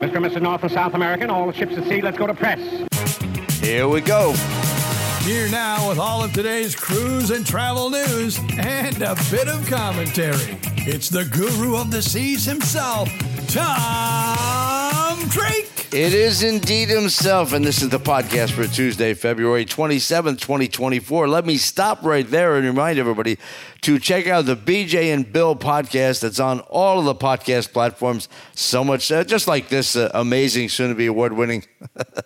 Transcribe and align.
Mr. 0.00 0.16
and 0.16 0.26
Mrs. 0.26 0.42
North 0.42 0.62
and 0.62 0.70
South 0.70 0.92
American, 0.92 1.30
all 1.30 1.46
the 1.46 1.54
ships 1.54 1.74
at 1.78 1.84
sea, 1.84 2.02
let's 2.02 2.18
go 2.18 2.26
to 2.26 2.34
press. 2.34 2.60
Here 3.60 3.88
we 3.88 4.02
go. 4.02 4.34
Here 5.20 5.48
now 5.48 5.88
with 5.88 5.98
all 5.98 6.22
of 6.22 6.34
today's 6.34 6.76
cruise 6.76 7.30
and 7.30 7.46
travel 7.46 7.88
news 7.88 8.38
and 8.58 9.00
a 9.00 9.16
bit 9.30 9.48
of 9.48 9.66
commentary. 9.66 10.58
It's 10.76 11.08
the 11.08 11.24
guru 11.24 11.76
of 11.76 11.90
the 11.90 12.02
seas 12.02 12.44
himself, 12.44 13.08
Tom 13.48 15.18
Drake. 15.30 15.75
It 15.96 16.12
is 16.12 16.42
indeed 16.42 16.90
himself, 16.90 17.54
and 17.54 17.64
this 17.64 17.80
is 17.80 17.88
the 17.88 17.98
podcast 17.98 18.50
for 18.50 18.66
Tuesday, 18.66 19.14
February 19.14 19.64
27th, 19.64 20.38
2024. 20.38 21.26
Let 21.26 21.46
me 21.46 21.56
stop 21.56 22.04
right 22.04 22.28
there 22.28 22.56
and 22.56 22.66
remind 22.66 22.98
everybody 22.98 23.38
to 23.80 23.98
check 23.98 24.26
out 24.26 24.44
the 24.44 24.58
BJ 24.58 25.14
and 25.14 25.32
Bill 25.32 25.56
podcast 25.56 26.20
that's 26.20 26.38
on 26.38 26.60
all 26.60 26.98
of 26.98 27.06
the 27.06 27.14
podcast 27.14 27.72
platforms. 27.72 28.28
So 28.54 28.84
much, 28.84 29.10
uh, 29.10 29.24
just 29.24 29.48
like 29.48 29.70
this 29.70 29.96
uh, 29.96 30.10
amazing, 30.12 30.68
soon 30.68 30.90
to 30.90 30.94
be 30.94 31.06
award 31.06 31.32
winning 31.32 31.64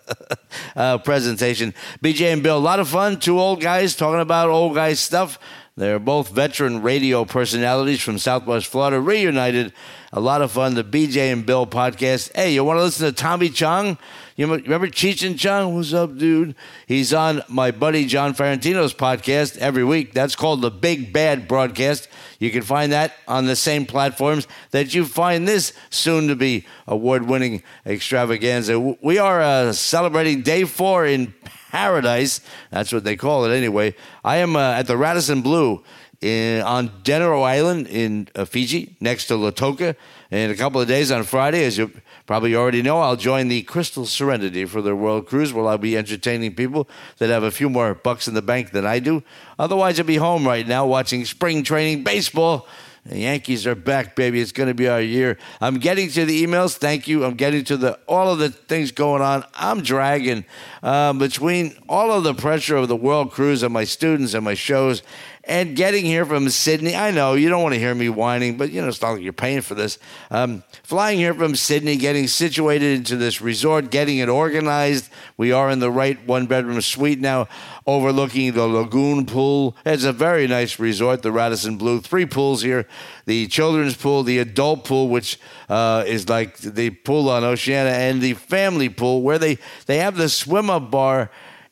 uh, 0.75 0.97
presentation. 0.97 1.73
BJ 2.03 2.33
and 2.33 2.43
Bill, 2.43 2.57
a 2.57 2.59
lot 2.59 2.81
of 2.81 2.89
fun. 2.89 3.21
Two 3.21 3.39
old 3.39 3.61
guys 3.61 3.95
talking 3.95 4.19
about 4.19 4.49
old 4.49 4.75
guys 4.75 4.99
stuff. 4.99 5.39
They're 5.77 5.99
both 5.99 6.29
veteran 6.29 6.81
radio 6.81 7.23
personalities 7.23 8.01
from 8.01 8.17
Southwest 8.17 8.67
Florida, 8.67 8.99
reunited. 8.99 9.71
A 10.11 10.19
lot 10.19 10.41
of 10.41 10.51
fun. 10.51 10.73
The 10.73 10.83
BJ 10.83 11.31
and 11.31 11.45
Bill 11.45 11.65
podcast. 11.65 12.35
Hey, 12.35 12.53
you 12.53 12.65
want 12.65 12.77
to 12.77 12.83
listen 12.83 13.05
to 13.05 13.13
Tommy 13.13 13.47
Chong? 13.47 13.97
You 14.35 14.53
remember 14.53 14.87
Cheech 14.87 15.25
and 15.25 15.39
Chong? 15.39 15.73
What's 15.73 15.93
up, 15.93 16.17
dude? 16.17 16.55
He's 16.87 17.13
on 17.13 17.41
my 17.47 17.71
buddy 17.71 18.05
John 18.05 18.33
Ferrantino's 18.33 18.93
podcast 18.93 19.57
every 19.59 19.85
week. 19.85 20.13
That's 20.13 20.35
called 20.35 20.61
the 20.61 20.71
Big 20.71 21.13
Bad 21.13 21.47
Broadcast. 21.47 22.09
You 22.39 22.51
can 22.51 22.63
find 22.63 22.91
that 22.91 23.13
on 23.25 23.45
the 23.45 23.55
same 23.55 23.85
platforms 23.85 24.49
that 24.71 24.93
you 24.93 25.05
find 25.05 25.47
this 25.47 25.71
soon 25.89 26.27
to 26.27 26.35
be 26.35 26.65
award 26.85 27.29
winning 27.29 27.63
extravaganza. 27.85 28.77
We 29.01 29.19
are 29.19 29.41
uh, 29.41 29.71
celebrating 29.71 30.41
day 30.41 30.65
four 30.65 31.05
in 31.05 31.33
paradise. 31.71 32.41
That's 32.69 32.91
what 32.91 33.03
they 33.03 33.15
call 33.15 33.45
it 33.45 33.55
anyway. 33.55 33.95
I 34.23 34.37
am 34.37 34.55
uh, 34.55 34.73
at 34.73 34.87
the 34.87 34.97
Radisson 34.97 35.41
Blu 35.41 35.83
in, 36.19 36.61
on 36.61 36.89
Denarau 37.03 37.43
Island 37.43 37.87
in 37.87 38.27
uh, 38.35 38.45
Fiji, 38.45 38.95
next 38.99 39.27
to 39.27 39.35
Lautoka. 39.35 39.95
In 40.29 40.51
a 40.51 40.55
couple 40.55 40.79
of 40.81 40.87
days 40.87 41.11
on 41.11 41.23
Friday, 41.23 41.63
as 41.63 41.77
you 41.77 41.91
probably 42.25 42.55
already 42.55 42.81
know, 42.81 42.99
I'll 42.99 43.15
join 43.15 43.47
the 43.47 43.63
Crystal 43.63 44.05
Serenity 44.05 44.65
for 44.65 44.81
their 44.81 44.95
world 44.95 45.27
cruise, 45.27 45.53
where 45.53 45.65
I'll 45.65 45.77
be 45.77 45.97
entertaining 45.97 46.55
people 46.55 46.87
that 47.17 47.29
have 47.29 47.43
a 47.43 47.51
few 47.51 47.69
more 47.69 47.93
bucks 47.95 48.27
in 48.27 48.33
the 48.33 48.41
bank 48.41 48.71
than 48.71 48.85
I 48.85 48.99
do. 48.99 49.23
Otherwise, 49.57 49.99
I'll 49.99 50.05
be 50.05 50.17
home 50.17 50.45
right 50.45 50.67
now 50.67 50.85
watching 50.85 51.25
spring 51.25 51.63
training 51.63 52.03
baseball. 52.03 52.67
The 53.05 53.17
Yankees 53.17 53.65
are 53.65 53.73
back, 53.73 54.15
baby. 54.15 54.39
It's 54.39 54.51
going 54.51 54.67
to 54.69 54.75
be 54.75 54.87
our 54.87 55.01
year. 55.01 55.39
I'm 55.59 55.79
getting 55.79 56.09
to 56.11 56.23
the 56.23 56.45
emails. 56.45 56.77
Thank 56.77 57.07
you. 57.07 57.25
I'm 57.25 57.33
getting 57.33 57.63
to 57.65 57.77
the 57.77 57.99
all 58.07 58.31
of 58.31 58.37
the 58.37 58.49
things 58.49 58.91
going 58.91 59.23
on. 59.23 59.43
I'm 59.55 59.81
dragging 59.81 60.45
um, 60.83 61.17
between 61.17 61.75
all 61.89 62.11
of 62.11 62.23
the 62.23 62.35
pressure 62.35 62.77
of 62.77 62.89
the 62.89 62.95
world 62.95 63.31
cruise 63.31 63.63
and 63.63 63.73
my 63.73 63.85
students 63.85 64.35
and 64.35 64.45
my 64.45 64.53
shows 64.53 65.01
and 65.43 65.75
getting 65.75 66.05
here 66.05 66.25
from 66.25 66.49
Sydney, 66.49 66.95
I 66.95 67.09
know 67.09 67.33
you 67.33 67.49
don't 67.49 67.63
want 67.63 67.73
to 67.73 67.79
hear 67.79 67.95
me 67.95 68.09
whining, 68.09 68.57
but 68.57 68.71
you 68.71 68.81
know, 68.81 68.87
it's 68.87 69.01
not 69.01 69.13
like 69.13 69.23
you're 69.23 69.33
paying 69.33 69.61
for 69.61 69.73
this. 69.73 69.97
Um, 70.29 70.63
flying 70.83 71.17
here 71.17 71.33
from 71.33 71.55
Sydney, 71.55 71.97
getting 71.97 72.27
situated 72.27 72.97
into 72.97 73.17
this 73.17 73.41
resort, 73.41 73.89
getting 73.89 74.19
it 74.19 74.29
organized. 74.29 75.09
We 75.37 75.51
are 75.51 75.71
in 75.71 75.79
the 75.79 75.89
right 75.89 76.23
one 76.27 76.45
bedroom 76.45 76.79
suite 76.81 77.19
now, 77.19 77.47
overlooking 77.87 78.53
the 78.53 78.67
lagoon 78.67 79.25
pool. 79.25 79.75
It's 79.83 80.03
a 80.03 80.13
very 80.13 80.47
nice 80.47 80.77
resort, 80.77 81.23
the 81.23 81.31
Radisson 81.31 81.77
Blu. 81.77 82.01
Three 82.01 82.25
pools 82.25 82.61
here 82.61 82.87
the 83.25 83.47
children's 83.47 83.95
pool, 83.95 84.23
the 84.23 84.39
adult 84.39 84.83
pool, 84.83 85.07
which 85.07 85.39
uh, 85.69 86.03
is 86.05 86.27
like 86.27 86.57
the 86.57 86.89
pool 86.89 87.29
on 87.29 87.43
Oceana, 87.43 87.89
and 87.89 88.21
the 88.21 88.33
family 88.33 88.89
pool, 88.89 89.21
where 89.21 89.39
they, 89.39 89.57
they 89.85 89.97
have 89.97 90.17
the 90.17 90.29
swim 90.29 90.69
up 90.69 90.91
bar 90.91 91.31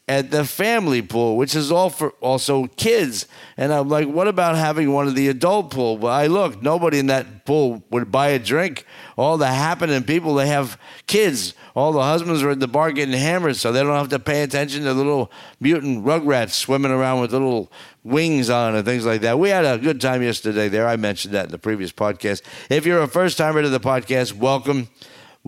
at 0.09 0.31
the 0.31 0.44
family 0.44 1.03
pool, 1.03 1.38
which 1.38 1.56
is 1.56 1.72
all 1.72 1.92
for 1.92 2.09
also 2.20 2.66
kids. 2.75 3.28
And 3.58 3.72
I'm 3.72 3.88
like, 3.88 4.08
what 4.08 4.28
about 4.28 4.56
having 4.56 4.92
one 4.92 5.08
of 5.08 5.14
the 5.14 5.28
adult 5.28 5.70
pool? 5.70 6.00
Well, 6.00 6.12
I 6.12 6.25
look, 6.25 6.64
nobody 6.64 6.97
in 6.97 7.06
that 7.08 7.46
pool 7.46 7.84
would 7.92 8.12
buy 8.12 8.30
a 8.30 8.40
drink. 8.40 8.88
All 9.18 9.38
the 9.38 9.46
happening 9.46 10.03
people, 10.03 10.34
they 10.34 10.47
have 10.47 10.80
kids. 11.06 11.53
All 11.75 11.92
the 11.92 12.02
husbands 12.02 12.42
are 12.42 12.50
at 12.50 12.59
the 12.59 12.68
bar 12.68 12.92
getting 12.92 13.14
hammered, 13.14 13.56
so 13.56 13.72
they 13.72 13.84
don't 13.84 13.96
have 13.96 14.09
to 14.09 14.18
pay 14.18 14.42
attention 14.42 14.80
to 14.81 14.88
the 14.88 14.96
little 14.96 15.31
mutant 15.59 16.03
rugrats 16.03 16.53
swimming 16.53 16.91
around 16.91 17.22
with 17.22 17.31
little 17.31 17.72
wings 18.03 18.50
on 18.50 18.76
and 18.76 18.84
things 18.86 19.06
like 19.06 19.22
that. 19.22 19.38
We 19.38 19.50
had 19.50 19.64
a 19.64 19.78
good 19.78 20.02
time 20.02 20.24
yesterday 20.24 20.70
there. 20.70 20.88
I 20.88 20.96
mentioned 20.96 21.36
that 21.36 21.46
in 21.46 21.52
the 21.52 21.59
previous 21.59 21.91
podcast. 21.91 22.41
If 22.72 22.88
you're 22.88 23.03
a 23.03 23.08
first 23.08 23.38
timer 23.38 23.62
to 23.62 23.70
the 23.70 23.80
podcast, 23.80 24.34
welcome. 24.34 24.90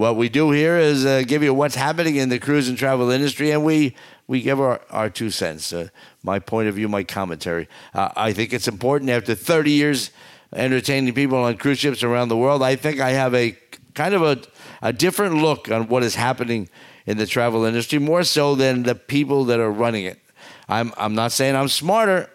What 0.01 0.16
we 0.16 0.29
do 0.29 0.50
here 0.50 0.79
is 0.79 1.06
uh, 1.06 1.22
give 1.28 1.44
you 1.44 1.53
what's 1.53 1.75
happening 1.75 2.16
in 2.16 2.29
the 2.29 2.39
cruise 2.39 2.67
and 2.67 2.75
travel 2.75 3.12
industry, 3.12 3.51
and 3.51 3.63
we 3.63 3.95
we 4.25 4.41
give 4.41 4.59
our, 4.59 4.81
our 4.89 5.12
two 5.12 5.29
cents, 5.29 5.72
uh, 5.72 5.89
my 6.23 6.39
point 6.39 6.67
of 6.67 6.73
view, 6.73 6.89
my 6.89 7.03
commentary. 7.03 7.67
Uh, 7.94 8.09
I 8.16 8.34
think 8.34 8.51
it's 8.51 8.67
important 8.67 9.11
after 9.11 9.35
30 9.35 9.69
years 9.69 10.09
entertaining 10.56 11.13
people 11.13 11.38
on 11.38 11.56
cruise 11.56 11.78
ships 11.78 12.01
around 12.01 12.29
the 12.29 12.35
world. 12.35 12.63
I 12.63 12.78
think 12.78 13.00
I 13.00 13.11
have 13.11 13.35
a 13.35 13.56
kind 13.94 14.16
of 14.16 14.23
a, 14.23 14.41
a 14.81 14.91
different 14.91 15.35
look 15.35 15.69
on 15.69 15.88
what 15.88 16.01
is 16.01 16.16
happening 16.16 16.67
in 17.06 17.19
the 17.19 17.28
travel 17.28 17.63
industry, 17.63 18.00
more 18.00 18.23
so 18.23 18.56
than 18.56 18.81
the 18.81 18.95
people 18.95 19.45
that 19.45 19.59
are 19.59 19.72
running 19.72 20.06
it. 20.06 20.19
I'm, 20.67 20.94
I'm 20.97 21.13
not 21.13 21.31
saying 21.31 21.56
I'm 21.56 21.67
smarter, 21.67 22.28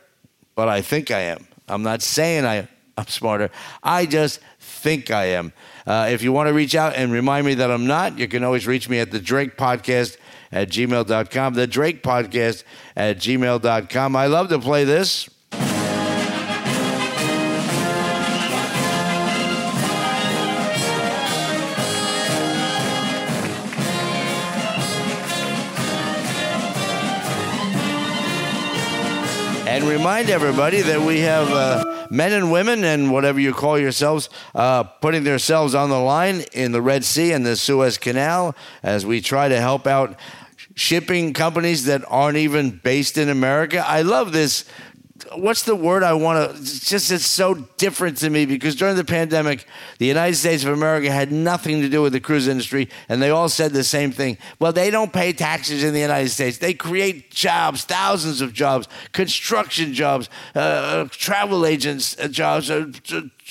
but 0.55 0.69
I 0.69 0.83
think 0.83 1.11
I 1.11 1.23
am. 1.23 1.49
I'm 1.67 1.83
not 1.83 2.01
saying 2.01 2.45
I, 2.45 2.69
I'm 2.97 3.07
smarter. 3.09 3.51
I 3.83 4.07
just 4.07 4.41
think 4.59 5.11
I 5.11 5.27
am. 5.27 5.53
Uh, 5.87 6.09
if 6.11 6.23
you 6.23 6.33
want 6.33 6.49
to 6.49 6.55
reach 6.55 6.75
out 6.75 6.95
and 6.97 7.13
remind 7.13 7.47
me 7.47 7.55
that 7.55 7.71
I'm 7.71 7.87
not, 7.87 8.19
you 8.19 8.27
can 8.27 8.43
always 8.43 8.67
reach 8.67 8.89
me 8.89 8.99
at 9.01 9.11
the 9.11 9.21
Drake 9.21 9.57
Podcast 9.57 10.17
at 10.51 10.71
gmail.com, 10.71 11.55
the 11.55 11.67
Drake 11.67 12.03
Podcast 12.03 12.65
at 12.97 13.19
gmail.com. 13.19 14.17
I 14.17 14.27
love 14.27 14.49
to 14.49 14.59
play 14.59 14.85
this. 14.85 15.29
Remind 29.87 30.31
everybody 30.31 30.81
that 30.83 31.01
we 31.01 31.21
have 31.21 31.49
uh, 31.51 32.07
men 32.11 32.33
and 32.33 32.51
women 32.51 32.85
and 32.85 33.13
whatever 33.13 33.41
you 33.41 33.53
call 33.53 33.79
yourselves 33.79 34.29
uh, 34.55 34.83
putting 34.83 35.25
themselves 35.25 35.75
on 35.75 35.91
the 35.91 35.99
line 35.99 36.45
in 36.53 36.73
the 36.73 36.83
Red 36.83 37.05
Sea 37.05 37.33
and 37.33 37.45
the 37.47 37.57
Suez 37.57 37.99
Canal 37.99 38.55
as 38.83 39.07
we 39.07 39.21
try 39.21 39.49
to 39.49 39.61
help 39.61 39.87
out 39.87 40.19
shipping 40.75 41.33
companies 41.33 41.85
that 41.87 42.05
aren't 42.09 42.37
even 42.37 42.71
based 42.71 43.17
in 43.17 43.29
America. 43.29 43.85
I 43.87 44.03
love 44.03 44.33
this 44.33 44.65
what's 45.35 45.63
the 45.63 45.75
word 45.75 46.03
I 46.03 46.13
want 46.15 46.57
to 46.57 46.63
just 46.63 47.11
it's 47.11 47.27
so 47.27 47.55
different 47.77 48.19
to 48.19 48.31
me 48.31 48.47
because 48.47 48.75
during 48.75 48.97
the 48.97 49.05
pandemic 49.05 49.67
the 49.99 50.07
United 50.07 50.37
States 50.37 50.65
of 50.65 50.73
America 50.73 51.11
had 51.11 51.33
nothing 51.33 51.81
to 51.81 51.89
do 51.89 52.03
with 52.03 52.13
the 52.13 52.21
cruise 52.21 52.49
industry 52.49 52.89
and 53.09 53.21
they 53.21 53.31
all 53.31 53.49
said 53.49 53.73
the 53.73 53.85
same 53.85 54.13
thing. 54.13 54.39
Well 54.59 54.73
they 54.73 54.91
don't 54.91 55.13
pay 55.13 55.33
taxes 55.33 55.83
in 55.83 55.95
the 55.95 56.01
United 56.01 56.31
States. 56.31 56.59
They 56.59 56.75
create 56.75 57.31
jobs 57.31 57.85
thousands 57.85 58.41
of 58.41 58.53
jobs 58.53 58.89
construction 59.13 59.93
jobs 59.93 60.29
uh, 60.55 61.07
travel 61.11 61.67
agents 61.67 62.19
uh, 62.19 62.29
jobs 62.29 62.71
uh, 62.71 62.91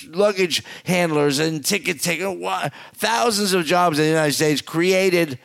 luggage 0.09 0.63
handlers 0.85 1.39
and 1.39 1.63
ticket 1.63 2.01
taking 2.01 2.41
thousands 2.93 3.53
of 3.53 3.65
jobs 3.65 3.99
in 3.99 4.05
the 4.05 4.11
United 4.11 4.33
States 4.33 4.61
created 4.61 5.39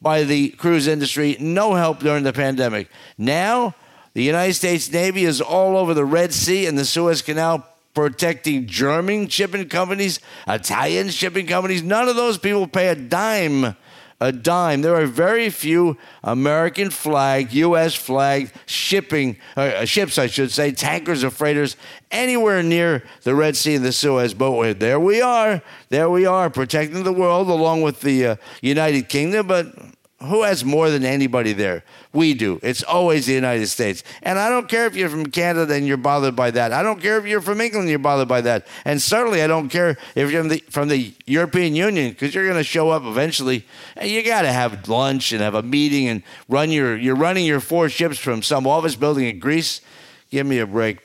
by 0.00 0.22
the 0.22 0.50
cruise 0.50 0.86
industry. 0.86 1.36
No 1.40 1.74
help 1.74 2.00
during 2.00 2.24
the 2.24 2.32
pandemic. 2.32 2.88
Now 3.16 3.74
the 4.14 4.22
United 4.22 4.54
States 4.54 4.90
Navy 4.90 5.24
is 5.24 5.40
all 5.40 5.76
over 5.76 5.94
the 5.94 6.04
Red 6.04 6.32
Sea 6.32 6.66
and 6.66 6.78
the 6.78 6.84
Suez 6.84 7.22
Canal 7.22 7.66
protecting 7.94 8.66
German 8.66 9.28
shipping 9.28 9.68
companies, 9.68 10.18
Italian 10.48 11.10
shipping 11.10 11.46
companies. 11.46 11.82
None 11.82 12.08
of 12.08 12.16
those 12.16 12.38
people 12.38 12.66
pay 12.66 12.88
a 12.88 12.94
dime 12.94 13.76
a 14.20 14.32
dime. 14.32 14.80
There 14.80 14.94
are 14.94 15.06
very 15.06 15.50
few 15.50 15.98
American 16.22 16.90
flag, 16.90 17.52
U.S. 17.52 17.94
flag 17.94 18.52
shipping 18.66 19.36
uh, 19.56 19.60
uh, 19.60 19.84
ships, 19.84 20.18
I 20.18 20.28
should 20.28 20.50
say, 20.50 20.72
tankers 20.72 21.24
or 21.24 21.30
freighters 21.30 21.76
anywhere 22.10 22.62
near 22.62 23.04
the 23.22 23.34
Red 23.34 23.56
Sea 23.56 23.74
and 23.74 23.84
the 23.84 23.92
Suez 23.92 24.34
Boatway. 24.34 24.72
There 24.72 25.00
we 25.00 25.20
are. 25.20 25.62
There 25.88 26.08
we 26.08 26.26
are, 26.26 26.48
protecting 26.48 27.02
the 27.02 27.12
world 27.12 27.48
along 27.48 27.82
with 27.82 28.00
the 28.00 28.26
uh, 28.26 28.36
United 28.62 29.08
Kingdom. 29.08 29.46
But 29.46 29.74
who 30.24 30.42
has 30.42 30.64
more 30.64 30.90
than 30.90 31.04
anybody 31.04 31.52
there? 31.52 31.84
We 32.12 32.34
do. 32.34 32.60
It's 32.62 32.82
always 32.82 33.26
the 33.26 33.32
United 33.32 33.66
States. 33.68 34.02
And 34.22 34.38
I 34.38 34.48
don't 34.48 34.68
care 34.68 34.86
if 34.86 34.94
you're 34.94 35.08
from 35.08 35.26
Canada 35.26 35.74
and 35.74 35.86
you're 35.86 35.96
bothered 35.96 36.36
by 36.36 36.50
that. 36.52 36.72
I 36.72 36.82
don't 36.82 37.00
care 37.00 37.18
if 37.18 37.26
you're 37.26 37.40
from 37.40 37.60
England 37.60 37.82
and 37.82 37.90
you're 37.90 37.98
bothered 37.98 38.28
by 38.28 38.40
that. 38.42 38.66
And 38.84 39.00
certainly 39.00 39.42
I 39.42 39.46
don't 39.46 39.68
care 39.68 39.96
if 40.14 40.30
you're 40.30 40.42
from 40.42 40.48
the, 40.48 40.64
from 40.70 40.88
the 40.88 41.14
European 41.26 41.74
Union 41.74 42.10
because 42.10 42.34
you're 42.34 42.46
going 42.46 42.58
to 42.58 42.64
show 42.64 42.90
up 42.90 43.04
eventually. 43.04 43.66
And 43.96 44.10
you 44.10 44.22
got 44.22 44.42
to 44.42 44.52
have 44.52 44.88
lunch 44.88 45.32
and 45.32 45.40
have 45.40 45.54
a 45.54 45.62
meeting 45.62 46.08
and 46.08 46.22
run 46.48 46.70
your, 46.70 46.96
you're 46.96 47.16
running 47.16 47.44
your 47.44 47.60
four 47.60 47.88
ships 47.88 48.18
from 48.18 48.42
some 48.42 48.66
office 48.66 48.96
building 48.96 49.26
in 49.26 49.38
Greece. 49.38 49.80
Give 50.30 50.46
me 50.46 50.58
a 50.58 50.66
break. 50.66 50.98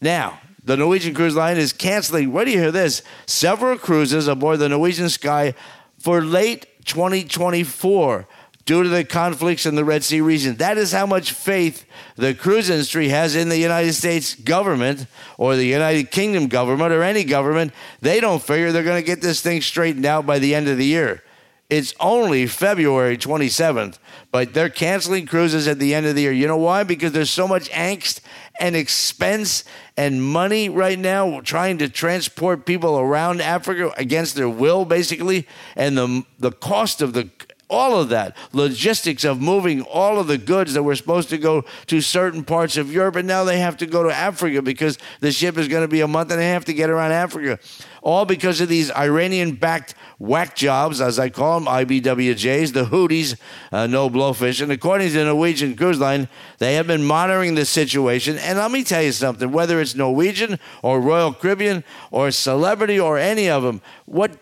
Now, 0.00 0.40
the 0.64 0.76
Norwegian 0.76 1.14
Cruise 1.14 1.36
Line 1.36 1.58
is 1.58 1.72
canceling, 1.72 2.32
what 2.32 2.44
do 2.44 2.50
you 2.50 2.58
hear 2.58 2.72
this? 2.72 3.02
Several 3.26 3.76
cruises 3.76 4.28
aboard 4.28 4.60
the 4.60 4.68
Norwegian 4.68 5.08
Sky 5.08 5.54
for 5.98 6.22
late 6.22 6.66
2024 6.86 8.26
due 8.66 8.82
to 8.82 8.88
the 8.88 9.04
conflicts 9.04 9.66
in 9.66 9.74
the 9.74 9.84
Red 9.84 10.02
Sea 10.04 10.20
region. 10.20 10.56
That 10.56 10.78
is 10.78 10.92
how 10.92 11.06
much 11.06 11.32
faith 11.32 11.84
the 12.16 12.34
cruise 12.34 12.70
industry 12.70 13.08
has 13.08 13.36
in 13.36 13.48
the 13.48 13.58
United 13.58 13.92
States 13.92 14.34
government 14.34 15.06
or 15.36 15.56
the 15.56 15.66
United 15.66 16.10
Kingdom 16.10 16.48
government 16.48 16.92
or 16.92 17.02
any 17.02 17.24
government. 17.24 17.72
They 18.00 18.20
don't 18.20 18.42
figure 18.42 18.72
they're 18.72 18.82
going 18.82 19.02
to 19.02 19.06
get 19.06 19.20
this 19.20 19.40
thing 19.40 19.60
straightened 19.60 20.06
out 20.06 20.24
by 20.24 20.38
the 20.38 20.54
end 20.54 20.68
of 20.68 20.78
the 20.78 20.86
year. 20.86 21.22
It's 21.70 21.94
only 21.98 22.46
February 22.46 23.16
27th, 23.16 23.98
but 24.30 24.52
they're 24.52 24.68
canceling 24.68 25.26
cruises 25.26 25.66
at 25.66 25.78
the 25.78 25.94
end 25.94 26.04
of 26.04 26.14
the 26.14 26.20
year. 26.20 26.32
You 26.32 26.46
know 26.46 26.58
why? 26.58 26.84
Because 26.84 27.12
there's 27.12 27.30
so 27.30 27.48
much 27.48 27.70
angst 27.70 28.20
and 28.60 28.76
expense 28.76 29.64
and 29.96 30.22
money 30.22 30.68
right 30.68 30.98
now 30.98 31.40
trying 31.40 31.78
to 31.78 31.88
transport 31.88 32.66
people 32.66 32.98
around 32.98 33.40
Africa 33.40 33.92
against 33.96 34.34
their 34.34 34.48
will, 34.48 34.84
basically. 34.84 35.48
And 35.74 35.96
the, 35.96 36.24
the 36.38 36.52
cost 36.52 37.00
of 37.00 37.14
the 37.14 37.30
all 37.68 37.98
of 37.98 38.10
that 38.10 38.36
logistics 38.52 39.24
of 39.24 39.40
moving 39.40 39.82
all 39.82 40.18
of 40.18 40.26
the 40.26 40.38
goods 40.38 40.74
that 40.74 40.82
were 40.82 40.94
supposed 40.94 41.28
to 41.30 41.38
go 41.38 41.64
to 41.86 42.00
certain 42.00 42.44
parts 42.44 42.76
of 42.76 42.92
Europe, 42.92 43.16
and 43.16 43.26
now 43.26 43.44
they 43.44 43.58
have 43.58 43.76
to 43.78 43.86
go 43.86 44.02
to 44.02 44.14
Africa 44.14 44.62
because 44.62 44.98
the 45.20 45.32
ship 45.32 45.56
is 45.56 45.68
going 45.68 45.82
to 45.82 45.88
be 45.88 46.00
a 46.00 46.08
month 46.08 46.30
and 46.30 46.40
a 46.40 46.44
half 46.44 46.64
to 46.66 46.74
get 46.74 46.90
around 46.90 47.12
Africa. 47.12 47.58
All 48.02 48.26
because 48.26 48.60
of 48.60 48.68
these 48.68 48.90
Iranian 48.92 49.52
backed 49.52 49.94
whack 50.18 50.54
jobs, 50.54 51.00
as 51.00 51.18
I 51.18 51.30
call 51.30 51.60
them, 51.60 51.68
IBWJs, 51.68 52.72
the 52.74 52.84
Houthis, 52.84 53.36
uh, 53.72 53.86
no 53.86 54.10
blowfish. 54.10 54.60
And 54.60 54.70
according 54.70 55.08
to 55.08 55.14
the 55.14 55.24
Norwegian 55.24 55.74
Cruise 55.74 55.98
Line, 55.98 56.28
they 56.58 56.74
have 56.74 56.86
been 56.86 57.04
monitoring 57.04 57.54
the 57.54 57.64
situation. 57.64 58.36
And 58.38 58.58
let 58.58 58.70
me 58.70 58.84
tell 58.84 59.02
you 59.02 59.12
something 59.12 59.50
whether 59.50 59.80
it's 59.80 59.94
Norwegian 59.94 60.58
or 60.82 61.00
Royal 61.00 61.32
Caribbean 61.32 61.82
or 62.10 62.30
Celebrity 62.30 63.00
or 63.00 63.18
any 63.18 63.48
of 63.48 63.62
them, 63.62 63.80
what 64.04 64.38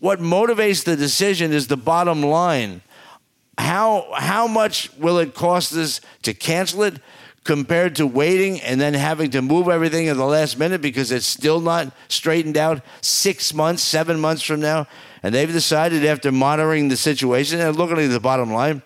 what 0.00 0.20
motivates 0.20 0.84
the 0.84 0.96
decision 0.96 1.52
is 1.52 1.66
the 1.66 1.76
bottom 1.76 2.22
line. 2.22 2.82
How 3.56 4.06
how 4.14 4.46
much 4.46 4.90
will 4.98 5.18
it 5.18 5.34
cost 5.34 5.74
us 5.74 6.00
to 6.22 6.32
cancel 6.32 6.84
it 6.84 7.00
compared 7.42 7.96
to 7.96 8.06
waiting 8.06 8.60
and 8.60 8.80
then 8.80 8.94
having 8.94 9.30
to 9.30 9.42
move 9.42 9.68
everything 9.68 10.06
at 10.08 10.16
the 10.16 10.24
last 10.24 10.58
minute 10.58 10.80
because 10.80 11.10
it's 11.10 11.26
still 11.26 11.60
not 11.60 11.90
straightened 12.08 12.56
out 12.56 12.82
6 13.00 13.54
months, 13.54 13.82
7 13.82 14.20
months 14.20 14.42
from 14.42 14.60
now? 14.60 14.86
And 15.22 15.34
they've 15.34 15.50
decided 15.50 16.04
after 16.04 16.30
monitoring 16.30 16.88
the 16.88 16.96
situation 16.96 17.60
and 17.60 17.74
looking 17.74 17.98
at 17.98 18.10
the 18.10 18.20
bottom 18.20 18.52
line, 18.52 18.82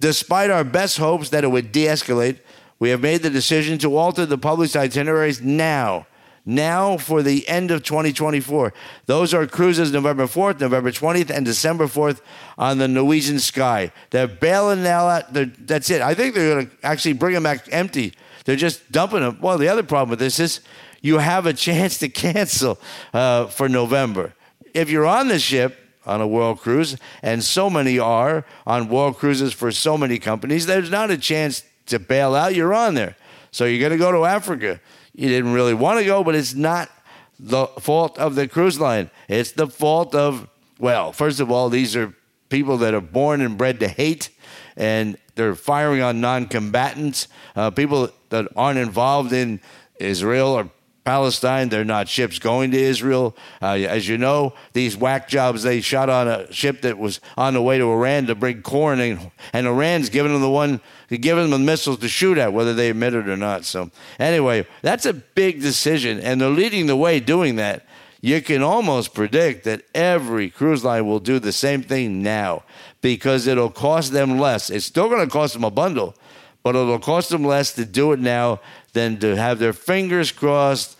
despite 0.00 0.50
our 0.50 0.64
best 0.64 0.96
hopes 0.96 1.28
that 1.28 1.44
it 1.44 1.48
would 1.48 1.72
de-escalate, 1.72 2.38
we 2.78 2.88
have 2.88 3.02
made 3.02 3.22
the 3.22 3.30
decision 3.30 3.78
to 3.78 3.96
alter 3.96 4.24
the 4.26 4.38
published 4.38 4.74
itineraries 4.74 5.42
now 5.42 6.06
now 6.44 6.96
for 6.96 7.22
the 7.22 7.46
end 7.48 7.70
of 7.70 7.82
2024. 7.82 8.72
Those 9.06 9.34
are 9.34 9.46
cruises 9.46 9.92
November 9.92 10.26
4th, 10.26 10.60
November 10.60 10.90
20th, 10.90 11.30
and 11.30 11.44
December 11.44 11.86
4th 11.86 12.20
on 12.58 12.78
the 12.78 12.88
Norwegian 12.88 13.38
Sky. 13.38 13.92
They're 14.10 14.28
bailing 14.28 14.82
now 14.82 15.08
out. 15.08 15.32
That's 15.32 15.90
it. 15.90 16.02
I 16.02 16.14
think 16.14 16.34
they're 16.34 16.54
going 16.54 16.66
to 16.68 16.72
actually 16.82 17.14
bring 17.14 17.34
them 17.34 17.42
back 17.42 17.68
empty. 17.70 18.14
They're 18.44 18.56
just 18.56 18.90
dumping 18.90 19.20
them. 19.20 19.38
Well, 19.40 19.58
the 19.58 19.68
other 19.68 19.82
problem 19.82 20.10
with 20.10 20.18
this 20.18 20.40
is 20.40 20.60
you 21.00 21.18
have 21.18 21.46
a 21.46 21.52
chance 21.66 21.98
to 21.98 22.08
cancel 22.08 22.78
uh, 23.12 23.46
for 23.46 23.68
November. 23.68 24.34
If 24.74 24.90
you're 24.90 25.06
on 25.06 25.28
the 25.28 25.38
ship, 25.38 25.76
on 26.06 26.20
a 26.20 26.26
world 26.26 26.60
cruise, 26.60 26.96
and 27.22 27.44
so 27.44 27.68
many 27.68 27.98
are 27.98 28.44
on 28.66 28.88
world 28.88 29.18
cruises 29.18 29.52
for 29.52 29.70
so 29.70 29.98
many 29.98 30.18
companies, 30.18 30.66
there's 30.66 30.90
not 30.90 31.10
a 31.10 31.18
chance 31.18 31.62
to 31.86 31.98
bail 31.98 32.34
out. 32.34 32.54
You're 32.54 32.74
on 32.74 32.94
there. 32.94 33.16
So 33.50 33.64
you're 33.64 33.80
going 33.80 33.92
to 33.92 33.98
go 33.98 34.12
to 34.12 34.24
Africa 34.24 34.80
you 35.14 35.28
didn't 35.28 35.52
really 35.52 35.74
want 35.74 35.98
to 35.98 36.04
go, 36.04 36.24
but 36.24 36.34
it's 36.34 36.54
not 36.54 36.90
the 37.38 37.66
fault 37.66 38.18
of 38.18 38.34
the 38.34 38.46
cruise 38.46 38.78
line. 38.78 39.10
It's 39.28 39.52
the 39.52 39.66
fault 39.66 40.14
of, 40.14 40.48
well, 40.78 41.12
first 41.12 41.40
of 41.40 41.50
all, 41.50 41.68
these 41.68 41.96
are 41.96 42.14
people 42.48 42.76
that 42.78 42.94
are 42.94 43.00
born 43.00 43.40
and 43.40 43.56
bred 43.56 43.80
to 43.80 43.88
hate, 43.88 44.30
and 44.76 45.16
they're 45.34 45.54
firing 45.54 46.02
on 46.02 46.20
non 46.20 46.46
combatants, 46.46 47.28
uh, 47.56 47.70
people 47.70 48.10
that 48.28 48.48
aren't 48.56 48.78
involved 48.78 49.32
in 49.32 49.60
Israel 49.98 50.48
or 50.48 50.70
Palestine. 51.04 51.68
They're 51.68 51.84
not 51.84 52.08
ships 52.08 52.38
going 52.38 52.70
to 52.72 52.78
Israel. 52.78 53.36
Uh, 53.60 53.78
as 53.88 54.08
you 54.08 54.18
know, 54.18 54.54
these 54.72 54.96
whack 54.96 55.28
jobs, 55.28 55.62
they 55.62 55.80
shot 55.80 56.08
on 56.08 56.28
a 56.28 56.52
ship 56.52 56.82
that 56.82 56.98
was 56.98 57.20
on 57.36 57.54
the 57.54 57.62
way 57.62 57.78
to 57.78 57.90
Iran 57.90 58.26
to 58.26 58.34
bring 58.34 58.62
corn, 58.62 59.00
and, 59.00 59.30
and 59.52 59.66
Iran's 59.66 60.08
giving 60.08 60.32
them 60.32 60.42
the 60.42 60.50
one, 60.50 60.80
giving 61.08 61.44
them 61.44 61.50
the 61.50 61.58
missiles 61.58 61.98
to 61.98 62.08
shoot 62.08 62.38
at, 62.38 62.52
whether 62.52 62.74
they 62.74 62.90
admit 62.90 63.14
it 63.14 63.28
or 63.28 63.36
not. 63.36 63.64
So, 63.64 63.90
anyway, 64.18 64.66
that's 64.82 65.06
a 65.06 65.14
big 65.14 65.60
decision, 65.60 66.20
and 66.20 66.40
they're 66.40 66.48
leading 66.48 66.86
the 66.86 66.96
way 66.96 67.20
doing 67.20 67.56
that. 67.56 67.86
You 68.22 68.42
can 68.42 68.62
almost 68.62 69.14
predict 69.14 69.64
that 69.64 69.82
every 69.94 70.50
cruise 70.50 70.84
line 70.84 71.06
will 71.06 71.20
do 71.20 71.38
the 71.38 71.52
same 71.52 71.82
thing 71.82 72.22
now 72.22 72.64
because 73.00 73.46
it'll 73.46 73.70
cost 73.70 74.12
them 74.12 74.38
less. 74.38 74.68
It's 74.68 74.84
still 74.84 75.08
going 75.08 75.26
to 75.26 75.32
cost 75.32 75.54
them 75.54 75.64
a 75.64 75.70
bundle, 75.70 76.14
but 76.62 76.76
it'll 76.76 76.98
cost 76.98 77.30
them 77.30 77.44
less 77.44 77.72
to 77.74 77.86
do 77.86 78.12
it 78.12 78.20
now 78.20 78.60
than 78.92 79.18
to 79.20 79.36
have 79.36 79.58
their 79.58 79.72
fingers 79.72 80.32
crossed 80.32 80.96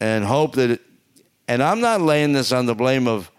and 0.00 0.24
hope 0.24 0.54
that 0.54 0.70
it, 0.70 0.80
and 1.48 1.62
I'm 1.62 1.80
not 1.80 2.00
laying 2.00 2.32
this 2.32 2.52
on 2.52 2.66
the 2.66 2.74
blame 2.74 3.08
of 3.08 3.30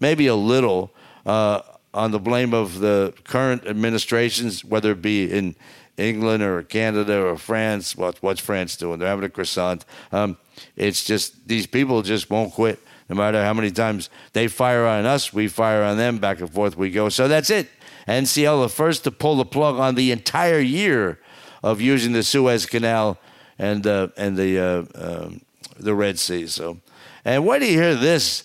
maybe 0.00 0.26
a 0.26 0.34
little 0.34 0.92
uh, 1.26 1.60
on 1.94 2.10
the 2.10 2.18
blame 2.18 2.54
of 2.54 2.78
the 2.78 3.12
current 3.24 3.66
administrations, 3.66 4.64
whether 4.64 4.92
it 4.92 5.02
be 5.02 5.30
in 5.30 5.54
England 5.96 6.42
or 6.42 6.62
Canada 6.62 7.22
or 7.22 7.36
France. 7.36 7.96
What, 7.96 8.22
what's 8.22 8.40
France 8.40 8.76
doing? 8.76 8.98
They're 8.98 9.08
having 9.08 9.24
a 9.24 9.28
croissant. 9.28 9.84
Um, 10.10 10.38
it's 10.76 11.04
just 11.04 11.46
these 11.46 11.66
people 11.66 12.02
just 12.02 12.30
won't 12.30 12.52
quit. 12.54 12.80
No 13.08 13.16
matter 13.16 13.44
how 13.44 13.52
many 13.52 13.70
times 13.70 14.08
they 14.32 14.48
fire 14.48 14.86
on 14.86 15.04
us, 15.04 15.32
we 15.32 15.48
fire 15.48 15.82
on 15.82 15.98
them. 15.98 16.18
Back 16.18 16.40
and 16.40 16.50
forth 16.50 16.76
we 16.76 16.90
go. 16.90 17.08
So 17.10 17.28
that's 17.28 17.50
it. 17.50 17.68
NCL, 18.08 18.62
the 18.62 18.68
first 18.68 19.04
to 19.04 19.10
pull 19.10 19.36
the 19.36 19.44
plug 19.44 19.76
on 19.76 19.94
the 19.94 20.10
entire 20.10 20.60
year 20.60 21.20
of 21.62 21.80
using 21.80 22.12
the 22.12 22.22
Suez 22.22 22.66
Canal 22.66 23.18
and 23.58 23.86
uh, 23.86 24.08
and 24.16 24.36
the 24.36 24.58
uh, 24.58 24.84
um, 24.94 25.40
the 25.78 25.94
Red 25.94 26.18
Sea. 26.18 26.46
So, 26.46 26.78
and 27.24 27.46
when 27.46 27.60
do 27.60 27.66
you 27.66 27.80
hear 27.80 27.94
this? 27.94 28.44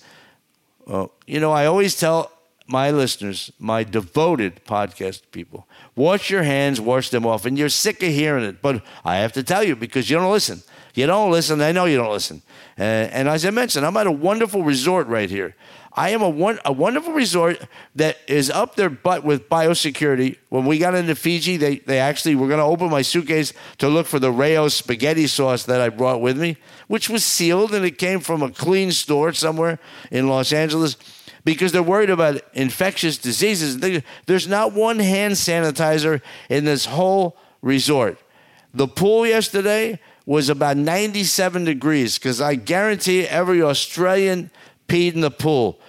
Well, 0.86 1.12
you 1.26 1.40
know, 1.40 1.52
I 1.52 1.66
always 1.66 2.00
tell 2.00 2.32
my 2.68 2.92
listeners, 2.92 3.52
my 3.60 3.84
devoted 3.84 4.64
podcast 4.66 5.22
people, 5.32 5.68
wash 5.98 6.30
your 6.30 6.44
hands, 6.44 6.80
wash 6.80 7.10
them 7.10 7.26
off, 7.26 7.46
and 7.46 7.58
you're 7.58 7.68
sick 7.68 8.02
of 8.02 8.10
hearing 8.10 8.46
it. 8.46 8.62
But 8.62 8.82
I 9.04 9.18
have 9.18 9.34
to 9.34 9.44
tell 9.44 9.64
you 9.64 9.76
because 9.76 10.10
you 10.10 10.16
don't 10.16 10.32
listen. 10.32 10.62
You 10.94 11.06
don't 11.08 11.32
listen. 11.32 11.62
I 11.62 11.74
know 11.74 11.86
you 11.86 11.98
don't 11.98 12.12
listen. 12.12 12.42
Uh, 12.80 12.84
and 12.84 13.28
as 13.28 13.46
I 13.46 13.50
mentioned, 13.50 13.86
I'm 13.86 13.98
at 13.98 14.08
a 14.08 14.12
wonderful 14.12 14.64
resort 14.64 15.08
right 15.08 15.30
here. 15.30 15.56
I 15.94 16.10
am 16.12 16.22
a, 16.22 16.30
one, 16.30 16.60
a 16.64 16.72
wonderful 16.72 17.12
resort 17.12 17.60
that 17.96 18.18
is 18.28 18.52
up 18.52 18.76
their 18.76 18.90
butt 18.90 19.24
with 19.24 19.50
biosecurity. 19.50 20.38
When 20.50 20.66
we 20.66 20.78
got 20.78 20.94
into 20.94 21.16
Fiji, 21.16 21.58
they, 21.58 21.80
they 21.80 21.98
actually 21.98 22.36
were 22.36 22.48
going 22.48 22.60
to 22.60 22.66
open 22.66 22.92
my 22.92 23.02
suitcase 23.02 23.52
to 23.80 23.90
look 23.90 24.06
for 24.06 24.20
the 24.20 24.32
Rao's 24.32 24.76
spaghetti 24.76 25.26
sauce 25.26 25.64
that 25.64 25.82
I 25.82 25.90
brought 25.90 26.22
with 26.22 26.38
me, 26.38 26.58
which 26.88 27.10
was 27.10 27.24
sealed 27.24 27.74
and 27.74 27.84
it 27.84 27.98
came 27.98 28.20
from 28.20 28.44
a 28.44 28.52
clean 28.52 28.92
store 28.92 29.34
somewhere 29.34 29.80
in 30.12 30.28
Los 30.28 30.54
Angeles 30.54 30.98
because 31.48 31.72
they're 31.72 31.82
worried 31.82 32.10
about 32.10 32.42
infectious 32.54 33.18
diseases. 33.18 33.80
There's 34.26 34.50
not 34.50 34.74
one 34.74 35.00
hand 35.00 35.36
sanitizer 35.36 36.20
in 36.50 36.66
this 36.66 36.84
whole 36.84 37.38
resort. 37.62 38.20
The 38.74 38.86
pool 38.86 39.26
yesterday 39.26 39.98
was 40.26 40.50
about 40.50 40.76
97 40.76 41.64
degrees 41.64 42.18
because 42.18 42.42
I 42.42 42.56
guarantee 42.56 43.26
every 43.26 43.64
Australian 43.64 44.52
peed 44.90 45.14
in 45.14 45.22
the 45.22 45.32
pool. 45.32 45.80